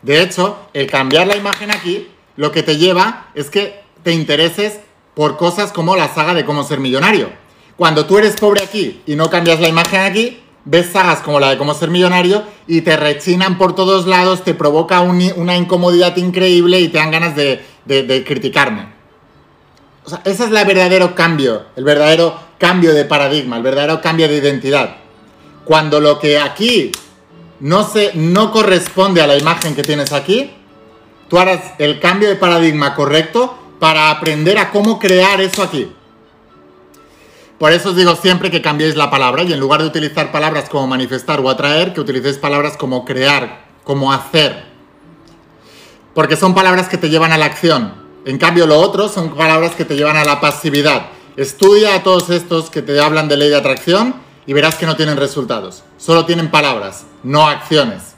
De 0.00 0.22
hecho, 0.22 0.56
el 0.72 0.90
cambiar 0.90 1.26
la 1.26 1.36
imagen 1.36 1.70
aquí, 1.70 2.08
lo 2.36 2.52
que 2.52 2.62
te 2.62 2.78
lleva 2.78 3.26
es 3.34 3.50
que 3.50 3.82
te 4.02 4.12
intereses 4.12 4.80
por 5.12 5.36
cosas 5.36 5.72
como 5.72 5.94
la 5.94 6.08
saga 6.08 6.32
de 6.32 6.46
cómo 6.46 6.64
ser 6.64 6.80
millonario. 6.80 7.28
Cuando 7.76 8.06
tú 8.06 8.16
eres 8.16 8.36
pobre 8.36 8.62
aquí 8.62 9.02
y 9.04 9.14
no 9.14 9.28
cambias 9.28 9.60
la 9.60 9.68
imagen 9.68 10.00
aquí, 10.00 10.42
ves 10.64 10.92
sagas 10.92 11.20
como 11.20 11.38
la 11.38 11.50
de 11.50 11.58
cómo 11.58 11.74
ser 11.74 11.90
millonario 11.90 12.44
y 12.66 12.80
te 12.80 12.96
rechinan 12.96 13.58
por 13.58 13.74
todos 13.74 14.06
lados, 14.06 14.42
te 14.42 14.54
provoca 14.54 15.02
una 15.02 15.56
incomodidad 15.56 16.16
increíble 16.16 16.80
y 16.80 16.88
te 16.88 16.96
dan 16.96 17.10
ganas 17.10 17.36
de, 17.36 17.62
de 17.84 18.24
criticarme. 18.24 18.93
O 20.04 20.10
sea, 20.10 20.20
ese 20.24 20.44
es 20.44 20.50
el 20.50 20.66
verdadero 20.66 21.14
cambio, 21.14 21.62
el 21.76 21.84
verdadero 21.84 22.38
cambio 22.58 22.92
de 22.92 23.04
paradigma, 23.04 23.56
el 23.56 23.62
verdadero 23.62 24.00
cambio 24.00 24.28
de 24.28 24.36
identidad. 24.36 24.96
Cuando 25.64 26.00
lo 26.00 26.18
que 26.18 26.38
aquí 26.38 26.92
no, 27.60 27.84
se, 27.84 28.12
no 28.14 28.52
corresponde 28.52 29.22
a 29.22 29.26
la 29.26 29.38
imagen 29.38 29.74
que 29.74 29.82
tienes 29.82 30.12
aquí, 30.12 30.52
tú 31.28 31.38
harás 31.38 31.60
el 31.78 32.00
cambio 32.00 32.28
de 32.28 32.36
paradigma 32.36 32.94
correcto 32.94 33.58
para 33.80 34.10
aprender 34.10 34.58
a 34.58 34.70
cómo 34.70 34.98
crear 34.98 35.40
eso 35.40 35.62
aquí. 35.62 35.90
Por 37.58 37.72
eso 37.72 37.90
os 37.90 37.96
digo 37.96 38.14
siempre 38.16 38.50
que 38.50 38.60
cambiéis 38.60 38.96
la 38.96 39.10
palabra 39.10 39.42
y 39.42 39.52
en 39.52 39.60
lugar 39.60 39.80
de 39.80 39.86
utilizar 39.86 40.32
palabras 40.32 40.68
como 40.68 40.86
manifestar 40.86 41.40
o 41.40 41.48
atraer, 41.48 41.94
que 41.94 42.00
utilicéis 42.00 42.36
palabras 42.36 42.76
como 42.76 43.06
crear, 43.06 43.64
como 43.84 44.12
hacer. 44.12 44.66
Porque 46.14 46.36
son 46.36 46.54
palabras 46.54 46.88
que 46.88 46.98
te 46.98 47.08
llevan 47.08 47.32
a 47.32 47.38
la 47.38 47.46
acción. 47.46 48.03
En 48.24 48.38
cambio, 48.38 48.66
lo 48.66 48.78
otro 48.80 49.08
son 49.08 49.34
palabras 49.34 49.74
que 49.74 49.84
te 49.84 49.96
llevan 49.96 50.16
a 50.16 50.24
la 50.24 50.40
pasividad. 50.40 51.08
Estudia 51.36 51.94
a 51.94 52.02
todos 52.02 52.30
estos 52.30 52.70
que 52.70 52.80
te 52.80 52.98
hablan 52.98 53.28
de 53.28 53.36
ley 53.36 53.50
de 53.50 53.56
atracción 53.56 54.14
y 54.46 54.52
verás 54.52 54.76
que 54.76 54.86
no 54.86 54.96
tienen 54.96 55.16
resultados. 55.16 55.82
Solo 55.98 56.24
tienen 56.24 56.50
palabras, 56.50 57.04
no 57.22 57.46
acciones. 57.48 58.14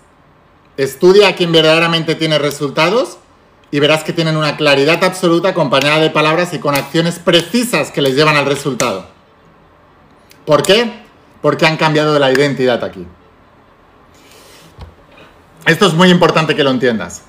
Estudia 0.77 1.29
a 1.29 1.35
quien 1.35 1.51
verdaderamente 1.51 2.15
tiene 2.15 2.39
resultados 2.39 3.19
y 3.71 3.81
verás 3.81 4.05
que 4.05 4.13
tienen 4.13 4.37
una 4.37 4.57
claridad 4.57 5.03
absoluta 5.03 5.49
acompañada 5.49 5.99
de 5.99 6.11
palabras 6.11 6.53
y 6.53 6.59
con 6.59 6.75
acciones 6.75 7.19
precisas 7.19 7.91
que 7.91 8.03
les 8.03 8.15
llevan 8.15 8.37
al 8.37 8.47
resultado. 8.47 9.07
¿Por 10.45 10.63
qué? 10.63 11.03
Porque 11.43 11.67
han 11.67 11.77
cambiado 11.77 12.13
de 12.13 12.21
la 12.21 12.31
identidad 12.31 12.85
aquí. 12.85 13.07
Esto 15.67 15.87
es 15.87 15.95
muy 15.95 16.11
importante 16.11 16.55
que 16.55 16.63
lo 16.63 16.71
entiendas. 16.71 17.23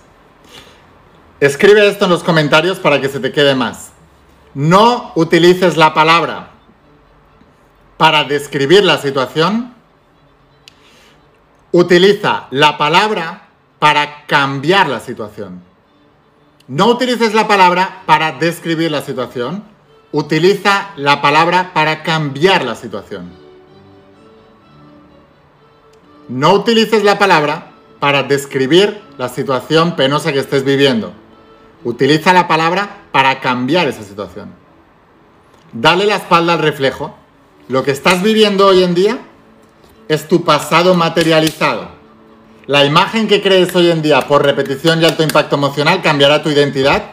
Escribe 1.39 1.87
esto 1.87 2.05
en 2.05 2.11
los 2.11 2.23
comentarios 2.23 2.79
para 2.79 2.99
que 2.99 3.09
se 3.09 3.19
te 3.19 3.31
quede 3.31 3.55
más. 3.55 3.91
No 4.53 5.11
utilices 5.15 5.77
la 5.77 5.93
palabra 5.93 6.51
para 7.97 8.23
describir 8.23 8.83
la 8.83 8.97
situación. 8.97 9.73
Utiliza 11.71 12.47
la 12.49 12.77
palabra 12.77 13.49
para 13.79 14.25
cambiar 14.25 14.89
la 14.89 14.99
situación. 14.99 15.61
No 16.67 16.87
utilices 16.87 17.33
la 17.33 17.47
palabra 17.47 18.03
para 18.05 18.31
describir 18.31 18.91
la 18.91 19.01
situación 19.01 19.63
utiliza 20.11 20.89
la 20.95 21.21
palabra 21.21 21.73
para 21.73 22.03
cambiar 22.03 22.63
la 22.63 22.75
situación. 22.75 23.29
No 26.29 26.53
utilices 26.53 27.03
la 27.03 27.17
palabra 27.17 27.71
para 27.99 28.23
describir 28.23 29.01
la 29.17 29.29
situación 29.29 29.95
penosa 29.95 30.33
que 30.33 30.39
estés 30.39 30.63
viviendo. 30.63 31.13
Utiliza 31.87 32.33
la 32.33 32.49
palabra 32.49 33.03
para 33.13 33.39
cambiar 33.39 33.87
esa 33.87 34.03
situación. 34.03 34.53
Dale 35.71 36.05
la 36.05 36.17
espalda 36.17 36.51
al 36.51 36.59
reflejo. 36.59 37.15
Lo 37.69 37.85
que 37.85 37.91
estás 37.91 38.21
viviendo 38.21 38.67
hoy 38.67 38.83
en 38.83 38.93
día 38.93 39.19
es 40.09 40.27
tu 40.27 40.43
pasado 40.43 40.95
materializado. 40.95 41.87
La 42.65 42.83
imagen 42.83 43.29
que 43.29 43.41
crees 43.41 43.73
hoy 43.73 43.89
en 43.89 44.01
día 44.01 44.19
por 44.27 44.43
repetición 44.43 45.01
y 45.01 45.05
alto 45.05 45.23
impacto 45.23 45.55
emocional 45.55 46.01
cambiará 46.01 46.43
tu 46.43 46.49
identidad 46.49 47.03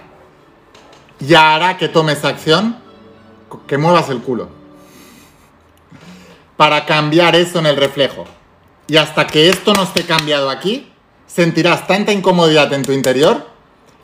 y 1.21 1.35
hará 1.35 1.77
que 1.77 1.87
tomes 1.87 2.25
acción 2.25 2.77
que 3.69 3.79
muevas 3.79 4.09
el 4.09 4.23
culo. 4.23 4.49
Para 6.57 6.85
cambiar 6.85 7.37
eso 7.37 7.61
en 7.61 7.67
el 7.67 7.77
reflejo. 7.77 8.25
Y 8.89 8.97
hasta 8.97 9.25
que 9.29 9.51
esto 9.51 9.73
no 9.73 9.85
esté 9.85 10.03
cambiado 10.03 10.51
aquí, 10.51 10.93
sentirás 11.29 11.87
tanta 11.87 12.11
incomodidad 12.11 12.73
en 12.73 12.83
tu 12.83 12.91
interior 12.91 13.54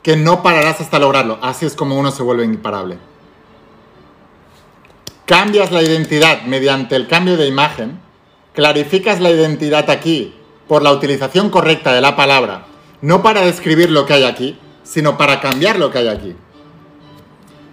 que 0.03 0.17
no 0.17 0.43
pararás 0.43 0.81
hasta 0.81 0.99
lograrlo. 0.99 1.37
Así 1.41 1.65
es 1.65 1.75
como 1.75 1.97
uno 1.97 2.11
se 2.11 2.23
vuelve 2.23 2.45
imparable. 2.45 2.97
Cambias 5.25 5.71
la 5.71 5.81
identidad 5.81 6.43
mediante 6.43 6.95
el 6.95 7.07
cambio 7.07 7.37
de 7.37 7.47
imagen, 7.47 7.99
clarificas 8.53 9.19
la 9.19 9.29
identidad 9.29 9.89
aquí 9.89 10.35
por 10.67 10.81
la 10.81 10.91
utilización 10.91 11.49
correcta 11.49 11.93
de 11.93 12.01
la 12.01 12.15
palabra, 12.15 12.65
no 13.01 13.21
para 13.21 13.41
describir 13.41 13.91
lo 13.91 14.05
que 14.05 14.13
hay 14.13 14.23
aquí, 14.23 14.59
sino 14.83 15.17
para 15.17 15.39
cambiar 15.39 15.79
lo 15.79 15.91
que 15.91 15.99
hay 15.99 16.07
aquí 16.07 16.35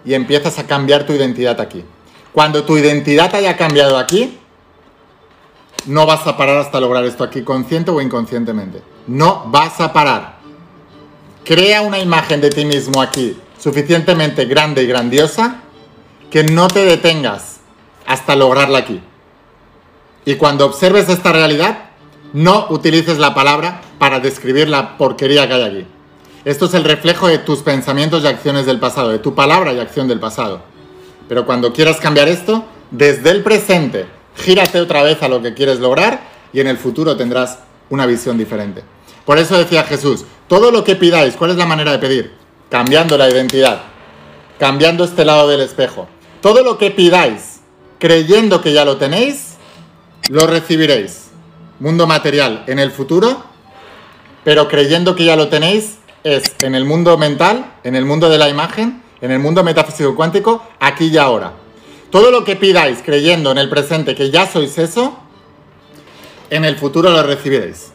y 0.08 0.14
empiezas 0.14 0.58
a 0.58 0.66
cambiar 0.66 1.04
tu 1.04 1.12
identidad 1.12 1.61
aquí. 1.61 1.85
Cuando 2.32 2.64
tu 2.64 2.78
identidad 2.78 3.35
haya 3.35 3.58
cambiado 3.58 3.99
aquí, 3.99 4.38
no 5.85 6.06
vas 6.06 6.26
a 6.26 6.37
parar 6.37 6.56
hasta 6.56 6.80
lograr 6.80 7.04
esto 7.04 7.25
aquí, 7.25 7.42
consciente 7.42 7.90
o 7.90 8.00
inconscientemente. 8.00 8.82
No 9.06 9.44
vas 9.49 9.80
a 9.80 9.92
parar. 9.92 10.38
Crea 11.45 11.83
una 11.83 11.99
imagen 11.99 12.40
de 12.40 12.50
ti 12.50 12.64
mismo 12.64 13.00
aquí 13.00 13.37
suficientemente 13.59 14.45
grande 14.45 14.83
y 14.83 14.87
grandiosa 14.87 15.62
que 16.30 16.45
no 16.45 16.68
te 16.68 16.85
detengas 16.85 17.61
hasta 18.07 18.37
lograrla 18.37 18.78
aquí. 18.78 19.00
Y 20.25 20.35
cuando 20.37 20.66
observes 20.66 21.09
esta 21.09 21.33
realidad, 21.33 21.90
no 22.33 22.66
utilices 22.71 23.18
la 23.18 23.35
palabra 23.35 23.80
para 23.99 24.21
describir 24.21 24.68
la 24.68 24.97
porquería 24.99 25.49
que 25.49 25.54
hay 25.54 25.62
aquí. 25.62 25.87
Esto 26.45 26.66
es 26.66 26.75
el 26.75 26.85
reflejo 26.85 27.28
de 27.28 27.38
tus 27.38 27.61
pensamientos 27.61 28.23
y 28.23 28.26
acciones 28.26 28.66
del 28.66 28.78
pasado, 28.78 29.09
de 29.09 29.18
tu 29.18 29.35
palabra 29.35 29.73
y 29.73 29.80
acción 29.80 30.07
del 30.07 30.21
pasado. 30.21 30.62
Pero 31.28 31.45
cuando 31.45 31.73
quieras 31.73 31.99
cambiar 31.99 32.28
esto, 32.28 32.64
desde 32.90 33.30
el 33.30 33.42
presente, 33.42 34.07
gírate 34.37 34.80
otra 34.80 35.02
vez 35.02 35.23
a 35.23 35.28
lo 35.28 35.42
que 35.42 35.54
quieres 35.54 35.80
lograr 35.80 36.21
y 36.52 36.61
en 36.61 36.68
el 36.68 36.78
futuro 36.78 37.16
tendrás 37.16 37.59
una 37.90 38.07
visión 38.07 38.38
diferente. 38.38 38.83
Por 39.25 39.38
eso 39.38 39.59
decía 39.59 39.83
Jesús, 39.85 40.25
Todo 40.49 40.71
lo 40.71 40.83
que 40.83 40.97
pidáis, 40.97 41.37
¿cuál 41.37 41.50
es 41.50 41.57
la 41.59 41.67
manera 41.67 41.93
de 41.93 41.99
pedir? 41.99 42.33
Cambiando 42.71 43.19
la 43.19 43.28
identidad, 43.28 43.83
cambiando 44.59 45.05
este 45.05 45.26
lado 45.26 45.47
del 45.47 45.61
espejo. 45.61 46.09
Todo 46.40 46.62
lo 46.62 46.78
que 46.78 46.90
pidáis, 46.90 47.61
creyendo 47.99 48.62
que 48.62 48.73
ya 48.73 48.87
lo 48.87 48.97
tenéis, 48.97 49.57
lo 50.31 50.47
recibiréis. 50.47 51.26
Mundo 51.81 52.07
material 52.07 52.64
en 52.67 52.78
el 52.78 52.90
futuro, 52.90 53.45
pero 54.43 54.69
creyendo 54.69 55.14
que 55.14 55.26
ya 55.26 55.37
lo 55.37 55.49
tenéis, 55.49 55.99
es 56.25 56.55
en 56.62 56.75
el 56.75 56.87
mundo 56.87 57.19
mental, 57.19 57.75
en 57.85 57.95
el 57.95 58.07
mundo 58.07 58.31
de 58.31 58.38
la 58.38 58.49
imagen, 58.49 59.02
en 59.21 59.31
el 59.31 59.40
mundo 59.40 59.62
metafísico 59.62 60.17
cuántico, 60.17 60.67
aquí 60.81 61.09
y 61.09 61.19
ahora. 61.19 61.52
Todo 62.11 62.31
lo 62.31 62.45
que 62.45 62.57
pidáis 62.57 63.00
creyendo 63.05 63.50
en 63.50 63.59
el 63.59 63.69
presente 63.69 64.14
que 64.14 64.31
ya 64.31 64.47
sois 64.47 64.78
eso, 64.78 65.19
en 66.49 66.64
el 66.64 66.76
futuro 66.76 67.11
lo 67.11 67.23
recibiréis. 67.23 67.93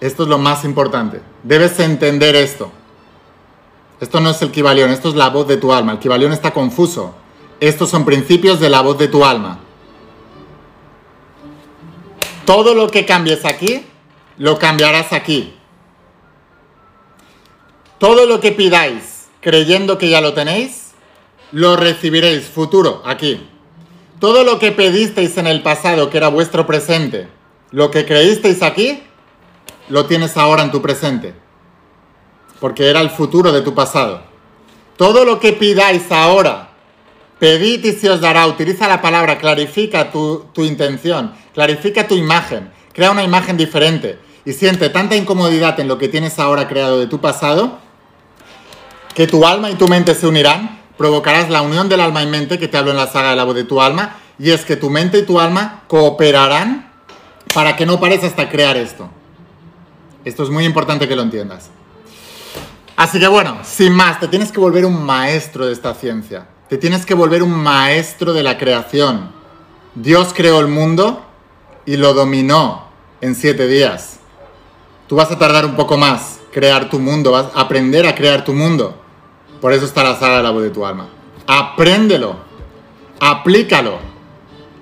Esto 0.00 0.22
es 0.22 0.28
lo 0.28 0.38
más 0.38 0.64
importante. 0.64 1.20
Debes 1.42 1.78
entender 1.78 2.34
esto. 2.34 2.72
Esto 4.00 4.20
no 4.20 4.30
es 4.30 4.40
el 4.40 4.50
Kibalión, 4.50 4.90
esto 4.90 5.10
es 5.10 5.14
la 5.14 5.28
voz 5.28 5.46
de 5.46 5.58
tu 5.58 5.72
alma. 5.72 5.92
El 5.92 5.98
Kibalión 5.98 6.32
está 6.32 6.52
confuso. 6.52 7.14
Estos 7.60 7.90
son 7.90 8.06
principios 8.06 8.58
de 8.58 8.70
la 8.70 8.80
voz 8.80 8.96
de 8.96 9.08
tu 9.08 9.24
alma. 9.24 9.60
Todo 12.46 12.74
lo 12.74 12.88
que 12.88 13.04
cambies 13.04 13.44
aquí, 13.44 13.84
lo 14.38 14.58
cambiarás 14.58 15.12
aquí. 15.12 15.54
Todo 17.98 18.24
lo 18.24 18.40
que 18.40 18.52
pidáis 18.52 19.28
creyendo 19.42 19.98
que 19.98 20.08
ya 20.08 20.22
lo 20.22 20.32
tenéis, 20.32 20.92
lo 21.52 21.76
recibiréis 21.76 22.46
futuro 22.46 23.02
aquí. 23.04 23.46
Todo 24.18 24.44
lo 24.44 24.58
que 24.58 24.72
pedisteis 24.72 25.36
en 25.36 25.46
el 25.46 25.62
pasado 25.62 26.10
que 26.10 26.16
era 26.18 26.28
vuestro 26.28 26.66
presente, 26.66 27.28
lo 27.70 27.90
que 27.90 28.06
creísteis 28.06 28.62
aquí, 28.62 29.02
lo 29.90 30.06
tienes 30.06 30.36
ahora 30.36 30.62
en 30.62 30.70
tu 30.70 30.80
presente. 30.80 31.34
Porque 32.58 32.88
era 32.88 33.00
el 33.00 33.10
futuro 33.10 33.52
de 33.52 33.62
tu 33.62 33.74
pasado. 33.74 34.22
Todo 34.96 35.24
lo 35.24 35.40
que 35.40 35.52
pidáis 35.52 36.10
ahora, 36.10 36.70
pedid 37.38 37.84
y 37.84 37.92
se 37.92 38.10
os 38.10 38.20
dará. 38.20 38.46
Utiliza 38.46 38.88
la 38.88 39.02
palabra, 39.02 39.38
clarifica 39.38 40.10
tu, 40.10 40.46
tu 40.52 40.64
intención, 40.64 41.32
clarifica 41.54 42.06
tu 42.06 42.14
imagen, 42.14 42.70
crea 42.92 43.10
una 43.10 43.24
imagen 43.24 43.56
diferente 43.56 44.18
y 44.44 44.52
siente 44.52 44.88
tanta 44.88 45.16
incomodidad 45.16 45.78
en 45.80 45.88
lo 45.88 45.98
que 45.98 46.08
tienes 46.08 46.38
ahora 46.38 46.68
creado 46.68 46.98
de 46.98 47.06
tu 47.06 47.20
pasado 47.20 47.78
que 49.14 49.26
tu 49.26 49.44
alma 49.44 49.70
y 49.70 49.74
tu 49.74 49.88
mente 49.88 50.14
se 50.14 50.26
unirán, 50.26 50.80
provocarás 50.96 51.50
la 51.50 51.62
unión 51.62 51.88
del 51.88 52.00
alma 52.00 52.22
y 52.22 52.26
mente 52.26 52.58
que 52.58 52.68
te 52.68 52.76
hablo 52.76 52.90
en 52.90 52.96
la 52.96 53.06
saga 53.06 53.30
de 53.30 53.36
la 53.36 53.44
voz 53.44 53.54
de 53.54 53.64
tu 53.64 53.80
alma, 53.80 54.16
y 54.38 54.50
es 54.50 54.64
que 54.64 54.76
tu 54.76 54.90
mente 54.90 55.18
y 55.18 55.22
tu 55.22 55.40
alma 55.40 55.82
cooperarán 55.88 56.90
para 57.52 57.76
que 57.76 57.86
no 57.86 58.00
pares 58.00 58.24
hasta 58.24 58.48
crear 58.48 58.76
esto. 58.76 59.10
Esto 60.24 60.42
es 60.42 60.50
muy 60.50 60.64
importante 60.64 61.08
que 61.08 61.16
lo 61.16 61.22
entiendas. 61.22 61.70
Así 62.96 63.18
que 63.18 63.28
bueno, 63.28 63.58
sin 63.62 63.92
más, 63.94 64.20
te 64.20 64.28
tienes 64.28 64.52
que 64.52 64.60
volver 64.60 64.84
un 64.84 65.02
maestro 65.04 65.66
de 65.66 65.72
esta 65.72 65.94
ciencia. 65.94 66.46
Te 66.68 66.76
tienes 66.76 67.06
que 67.06 67.14
volver 67.14 67.42
un 67.42 67.54
maestro 67.54 68.32
de 68.32 68.42
la 68.42 68.58
creación. 68.58 69.32
Dios 69.94 70.32
creó 70.34 70.60
el 70.60 70.68
mundo 70.68 71.24
y 71.86 71.96
lo 71.96 72.12
dominó 72.14 72.84
en 73.20 73.34
siete 73.34 73.66
días. 73.66 74.20
Tú 75.08 75.16
vas 75.16 75.30
a 75.30 75.38
tardar 75.38 75.64
un 75.64 75.76
poco 75.76 75.96
más 75.96 76.40
crear 76.52 76.90
tu 76.90 76.98
mundo, 76.98 77.32
vas 77.32 77.46
a 77.54 77.62
aprender 77.62 78.06
a 78.06 78.14
crear 78.14 78.44
tu 78.44 78.52
mundo. 78.52 78.96
Por 79.60 79.72
eso 79.72 79.84
está 79.84 80.02
la 80.02 80.16
saga 80.16 80.38
de 80.38 80.42
la 80.42 80.50
voz 80.50 80.62
de 80.62 80.70
tu 80.70 80.84
alma. 80.84 81.08
Apréndelo, 81.46 82.36
aplícalo 83.18 83.98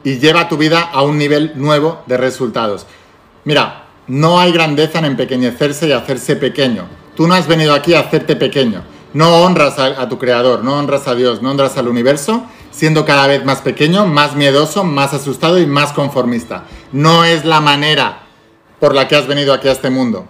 y 0.04 0.18
lleva 0.18 0.49
tu 0.49 0.57
vida 0.57 0.83
a 0.83 1.02
un 1.02 1.18
nivel 1.18 1.52
nuevo 1.57 2.02
de 2.07 2.16
resultados. 2.16 2.87
Mira, 3.45 3.88
no 4.08 4.40
hay 4.40 4.52
grandeza 4.52 4.98
en 4.98 5.04
empequeñecerse 5.04 5.86
y 5.86 5.92
hacerse 5.92 6.36
pequeño. 6.36 6.86
Tú 7.14 7.26
no 7.26 7.34
has 7.34 7.46
venido 7.46 7.74
aquí 7.74 7.94
a 7.94 8.00
hacerte 8.00 8.36
pequeño. 8.36 8.82
No 9.12 9.42
honras 9.42 9.78
a, 9.78 10.08
tu 10.08 10.18
creador, 10.18 10.64
no 10.64 10.78
honras 10.78 11.08
a 11.08 11.14
Dios, 11.14 11.42
no 11.42 11.50
honras 11.50 11.76
al 11.76 11.88
universo, 11.88 12.44
siendo 12.71 13.04
cada 13.04 13.26
vez 13.26 13.44
más 13.44 13.60
pequeño, 13.60 14.06
más 14.06 14.34
miedoso, 14.34 14.84
más 14.84 15.12
asustado 15.12 15.58
y 15.58 15.66
más 15.66 15.92
conformista. 15.92 16.64
No 16.92 17.25
es 17.25 17.44
la 17.44 17.60
manera 17.60 18.21
por 18.80 18.94
la 18.94 19.08
que 19.08 19.16
has 19.16 19.26
venido 19.26 19.52
aquí 19.52 19.68
a 19.68 19.73
este 19.73 19.90
mundo. 19.90 20.26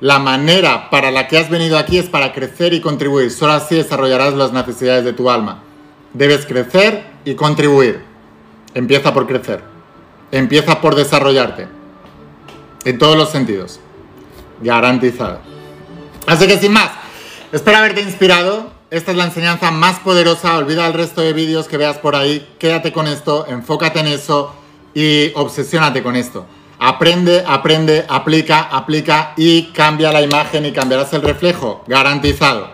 La 0.00 0.18
manera 0.18 0.90
para 0.90 1.10
la 1.10 1.26
que 1.26 1.38
has 1.38 1.48
venido 1.48 1.78
aquí 1.78 1.98
es 1.98 2.08
para 2.08 2.32
crecer 2.32 2.74
y 2.74 2.80
contribuir. 2.80 3.30
Solo 3.30 3.52
así 3.52 3.76
desarrollarás 3.76 4.34
las 4.34 4.52
necesidades 4.52 5.04
de 5.04 5.14
tu 5.14 5.30
alma. 5.30 5.62
Debes 6.12 6.44
crecer 6.44 7.04
y 7.24 7.34
contribuir. 7.34 8.02
Empieza 8.74 9.14
por 9.14 9.26
crecer. 9.26 9.62
Empieza 10.32 10.80
por 10.82 10.94
desarrollarte. 10.94 11.75
En 12.86 12.98
todos 12.98 13.16
los 13.16 13.30
sentidos. 13.30 13.80
Garantizado. 14.62 15.40
Así 16.24 16.46
que 16.46 16.56
sin 16.56 16.72
más, 16.72 16.88
espero 17.50 17.78
haberte 17.78 18.00
inspirado. 18.00 18.70
Esta 18.92 19.10
es 19.10 19.16
la 19.16 19.24
enseñanza 19.24 19.72
más 19.72 19.98
poderosa. 19.98 20.56
Olvida 20.56 20.86
el 20.86 20.94
resto 20.94 21.20
de 21.20 21.32
vídeos 21.32 21.66
que 21.66 21.78
veas 21.78 21.98
por 21.98 22.14
ahí. 22.14 22.48
Quédate 22.60 22.92
con 22.92 23.08
esto, 23.08 23.44
enfócate 23.48 23.98
en 23.98 24.06
eso 24.06 24.54
y 24.94 25.32
obsesiónate 25.34 26.04
con 26.04 26.14
esto. 26.14 26.46
Aprende, 26.78 27.42
aprende, 27.44 28.06
aplica, 28.08 28.60
aplica 28.60 29.32
y 29.36 29.72
cambia 29.72 30.12
la 30.12 30.22
imagen 30.22 30.64
y 30.64 30.70
cambiarás 30.70 31.12
el 31.12 31.22
reflejo, 31.22 31.82
garantizado. 31.88 32.70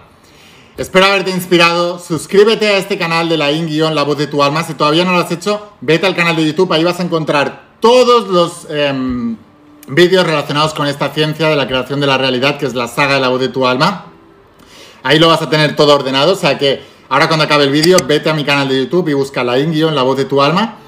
Espero 0.76 1.06
haberte 1.06 1.30
inspirado. 1.30 1.98
Suscríbete 1.98 2.68
a 2.68 2.76
este 2.76 2.98
canal 2.98 3.30
de 3.30 3.38
la 3.38 3.50
In 3.50 3.94
La 3.94 4.02
Voz 4.02 4.18
de 4.18 4.26
tu 4.26 4.42
Alma. 4.42 4.62
Si 4.62 4.74
todavía 4.74 5.06
no 5.06 5.12
lo 5.12 5.20
has 5.20 5.30
hecho, 5.30 5.72
vete 5.80 6.06
al 6.06 6.14
canal 6.14 6.36
de 6.36 6.44
YouTube. 6.44 6.70
Ahí 6.74 6.84
vas 6.84 7.00
a 7.00 7.02
encontrar 7.02 7.72
todos 7.80 8.28
los 8.28 8.66
eh, 8.68 9.36
vídeos 9.94 10.26
relacionados 10.26 10.74
con 10.74 10.86
esta 10.86 11.10
ciencia 11.10 11.48
de 11.48 11.56
la 11.56 11.66
creación 11.66 12.00
de 12.00 12.06
la 12.06 12.18
realidad, 12.18 12.58
que 12.58 12.66
es 12.66 12.74
la 12.74 12.88
saga 12.88 13.14
de 13.14 13.20
la 13.20 13.28
voz 13.28 13.40
de 13.40 13.48
tu 13.48 13.66
alma. 13.66 14.06
Ahí 15.02 15.18
lo 15.18 15.28
vas 15.28 15.42
a 15.42 15.50
tener 15.50 15.76
todo 15.76 15.94
ordenado. 15.94 16.32
O 16.32 16.36
sea 16.36 16.58
que 16.58 16.82
ahora 17.08 17.28
cuando 17.28 17.44
acabe 17.44 17.64
el 17.64 17.70
vídeo, 17.70 17.98
vete 18.06 18.30
a 18.30 18.34
mi 18.34 18.44
canal 18.44 18.68
de 18.68 18.78
YouTube 18.78 19.08
y 19.08 19.12
busca 19.12 19.44
la 19.44 19.58
In 19.58 19.94
La 19.94 20.02
Voz 20.02 20.16
de 20.16 20.24
tu 20.24 20.40
Alma. 20.40 20.78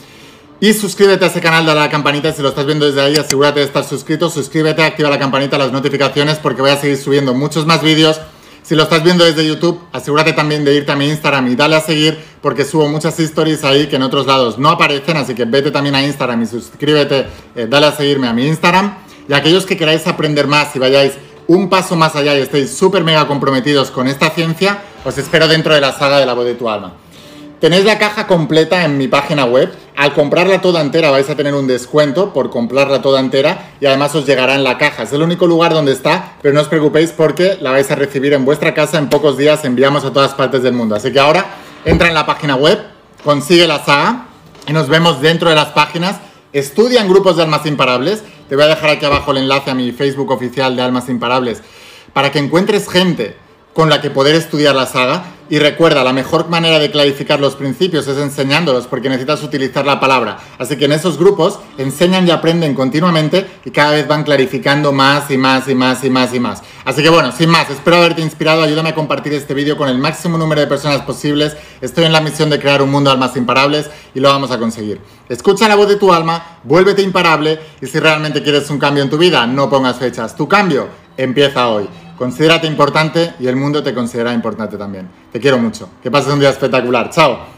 Y 0.60 0.72
suscríbete 0.72 1.24
a 1.24 1.28
ese 1.28 1.40
canal, 1.40 1.66
dale 1.66 1.80
a 1.80 1.82
la 1.84 1.90
campanita, 1.90 2.32
si 2.32 2.40
lo 2.40 2.48
estás 2.48 2.64
viendo 2.64 2.86
desde 2.86 3.02
ahí, 3.02 3.16
asegúrate 3.16 3.60
de 3.60 3.66
estar 3.66 3.84
suscrito, 3.84 4.30
suscríbete, 4.30 4.82
activa 4.82 5.10
la 5.10 5.18
campanita, 5.18 5.58
las 5.58 5.72
notificaciones, 5.72 6.38
porque 6.38 6.62
voy 6.62 6.70
a 6.70 6.76
seguir 6.76 6.96
subiendo 6.96 7.34
muchos 7.34 7.66
más 7.66 7.82
vídeos. 7.82 8.20
Si 8.62 8.74
lo 8.74 8.84
estás 8.84 9.02
viendo 9.02 9.24
desde 9.24 9.46
YouTube, 9.46 9.78
asegúrate 9.92 10.32
también 10.32 10.64
de 10.64 10.74
irte 10.74 10.90
a 10.90 10.96
mi 10.96 11.06
Instagram 11.08 11.48
y 11.48 11.56
dale 11.56 11.76
a 11.76 11.80
seguir, 11.80 12.18
porque 12.44 12.66
subo 12.66 12.86
muchas 12.90 13.18
stories 13.18 13.64
ahí 13.64 13.86
que 13.86 13.96
en 13.96 14.02
otros 14.02 14.26
lados 14.26 14.58
no 14.58 14.68
aparecen, 14.68 15.16
así 15.16 15.34
que 15.34 15.46
vete 15.46 15.70
también 15.70 15.94
a 15.94 16.02
Instagram 16.04 16.42
y 16.42 16.46
suscríbete, 16.46 17.26
eh, 17.56 17.66
dale 17.70 17.86
a 17.86 17.92
seguirme 17.92 18.28
a 18.28 18.34
mi 18.34 18.46
Instagram. 18.46 18.96
Y 19.26 19.32
aquellos 19.32 19.64
que 19.64 19.78
queráis 19.78 20.06
aprender 20.06 20.46
más 20.46 20.76
y 20.76 20.78
vayáis 20.78 21.14
un 21.46 21.70
paso 21.70 21.96
más 21.96 22.14
allá 22.16 22.36
y 22.36 22.42
estéis 22.42 22.76
súper 22.76 23.02
mega 23.02 23.26
comprometidos 23.26 23.90
con 23.90 24.08
esta 24.08 24.28
ciencia, 24.28 24.82
os 25.06 25.16
espero 25.16 25.48
dentro 25.48 25.72
de 25.72 25.80
la 25.80 25.92
saga 25.92 26.20
de 26.20 26.26
la 26.26 26.34
voz 26.34 26.44
de 26.44 26.52
tu 26.52 26.68
alma. 26.68 26.92
Tenéis 27.60 27.86
la 27.86 27.98
caja 27.98 28.26
completa 28.26 28.84
en 28.84 28.98
mi 28.98 29.08
página 29.08 29.46
web. 29.46 29.72
Al 29.96 30.12
comprarla 30.12 30.60
toda 30.60 30.82
entera 30.82 31.10
vais 31.10 31.30
a 31.30 31.36
tener 31.36 31.54
un 31.54 31.66
descuento 31.66 32.34
por 32.34 32.50
comprarla 32.50 33.00
toda 33.00 33.20
entera 33.20 33.70
y 33.80 33.86
además 33.86 34.14
os 34.16 34.26
llegará 34.26 34.54
en 34.54 34.64
la 34.64 34.76
caja. 34.76 35.04
Es 35.04 35.14
el 35.14 35.22
único 35.22 35.46
lugar 35.46 35.72
donde 35.72 35.92
está, 35.92 36.34
pero 36.42 36.54
no 36.54 36.60
os 36.60 36.68
preocupéis 36.68 37.12
porque 37.12 37.56
la 37.62 37.70
vais 37.70 37.90
a 37.90 37.94
recibir 37.94 38.34
en 38.34 38.44
vuestra 38.44 38.74
casa 38.74 38.98
en 38.98 39.08
pocos 39.08 39.38
días. 39.38 39.64
Enviamos 39.64 40.04
a 40.04 40.12
todas 40.12 40.34
partes 40.34 40.62
del 40.62 40.74
mundo. 40.74 40.94
Así 40.94 41.10
que 41.10 41.18
ahora 41.18 41.46
entra 41.84 42.08
en 42.08 42.14
la 42.14 42.26
página 42.26 42.56
web, 42.56 42.82
consigue 43.22 43.66
la 43.66 43.84
saga 43.84 44.26
y 44.66 44.72
nos 44.72 44.88
vemos 44.88 45.20
dentro 45.20 45.48
de 45.48 45.54
las 45.54 45.68
páginas. 45.68 46.16
Estudia 46.52 47.00
en 47.00 47.08
grupos 47.08 47.36
de 47.36 47.42
almas 47.42 47.66
imparables. 47.66 48.22
Te 48.48 48.56
voy 48.56 48.64
a 48.64 48.68
dejar 48.68 48.90
aquí 48.90 49.04
abajo 49.04 49.32
el 49.32 49.38
enlace 49.38 49.70
a 49.70 49.74
mi 49.74 49.92
Facebook 49.92 50.30
oficial 50.30 50.76
de 50.76 50.82
almas 50.82 51.08
imparables 51.08 51.62
para 52.12 52.30
que 52.30 52.38
encuentres 52.38 52.88
gente 52.88 53.36
con 53.72 53.90
la 53.90 54.00
que 54.00 54.10
poder 54.10 54.34
estudiar 54.34 54.74
la 54.74 54.86
saga. 54.86 55.24
Y 55.50 55.58
recuerda, 55.58 56.02
la 56.02 56.14
mejor 56.14 56.48
manera 56.48 56.78
de 56.78 56.90
clarificar 56.90 57.38
los 57.38 57.54
principios 57.54 58.08
es 58.08 58.16
enseñándolos, 58.16 58.86
porque 58.86 59.10
necesitas 59.10 59.42
utilizar 59.42 59.84
la 59.84 60.00
palabra. 60.00 60.38
Así 60.58 60.76
que 60.76 60.86
en 60.86 60.92
esos 60.92 61.18
grupos 61.18 61.58
enseñan 61.76 62.26
y 62.26 62.30
aprenden 62.30 62.74
continuamente 62.74 63.46
y 63.62 63.70
cada 63.70 63.92
vez 63.92 64.08
van 64.08 64.24
clarificando 64.24 64.90
más 64.90 65.30
y 65.30 65.36
más 65.36 65.68
y 65.68 65.74
más 65.74 66.02
y 66.02 66.08
más 66.08 66.34
y 66.34 66.40
más. 66.40 66.62
Así 66.86 67.02
que 67.02 67.10
bueno, 67.10 67.30
sin 67.30 67.50
más, 67.50 67.68
espero 67.68 67.98
haberte 67.98 68.22
inspirado. 68.22 68.62
Ayúdame 68.62 68.90
a 68.90 68.94
compartir 68.94 69.34
este 69.34 69.52
vídeo 69.52 69.76
con 69.76 69.90
el 69.90 69.98
máximo 69.98 70.38
número 70.38 70.62
de 70.62 70.66
personas 70.66 71.02
posibles. 71.02 71.54
Estoy 71.82 72.04
en 72.04 72.12
la 72.12 72.22
misión 72.22 72.48
de 72.48 72.58
crear 72.58 72.80
un 72.80 72.90
mundo 72.90 73.10
de 73.10 73.14
almas 73.14 73.36
imparables 73.36 73.90
y 74.14 74.20
lo 74.20 74.30
vamos 74.30 74.50
a 74.50 74.58
conseguir. 74.58 74.98
Escucha 75.28 75.68
la 75.68 75.74
voz 75.74 75.88
de 75.88 75.96
tu 75.96 76.10
alma, 76.10 76.60
vuélvete 76.64 77.02
imparable 77.02 77.60
y 77.82 77.86
si 77.86 77.98
realmente 77.98 78.42
quieres 78.42 78.70
un 78.70 78.78
cambio 78.78 79.02
en 79.02 79.10
tu 79.10 79.18
vida, 79.18 79.46
no 79.46 79.68
pongas 79.68 79.98
fechas. 79.98 80.34
Tu 80.34 80.48
cambio 80.48 80.88
empieza 81.18 81.68
hoy. 81.68 81.86
Considérate 82.16 82.66
importante 82.66 83.34
y 83.40 83.46
el 83.46 83.56
mundo 83.56 83.82
te 83.82 83.92
considera 83.94 84.32
importante 84.32 84.76
también. 84.76 85.08
Te 85.32 85.40
quiero 85.40 85.58
mucho. 85.58 85.88
Que 86.02 86.10
pases 86.10 86.32
un 86.32 86.40
día 86.40 86.50
espectacular. 86.50 87.10
Chao. 87.10 87.53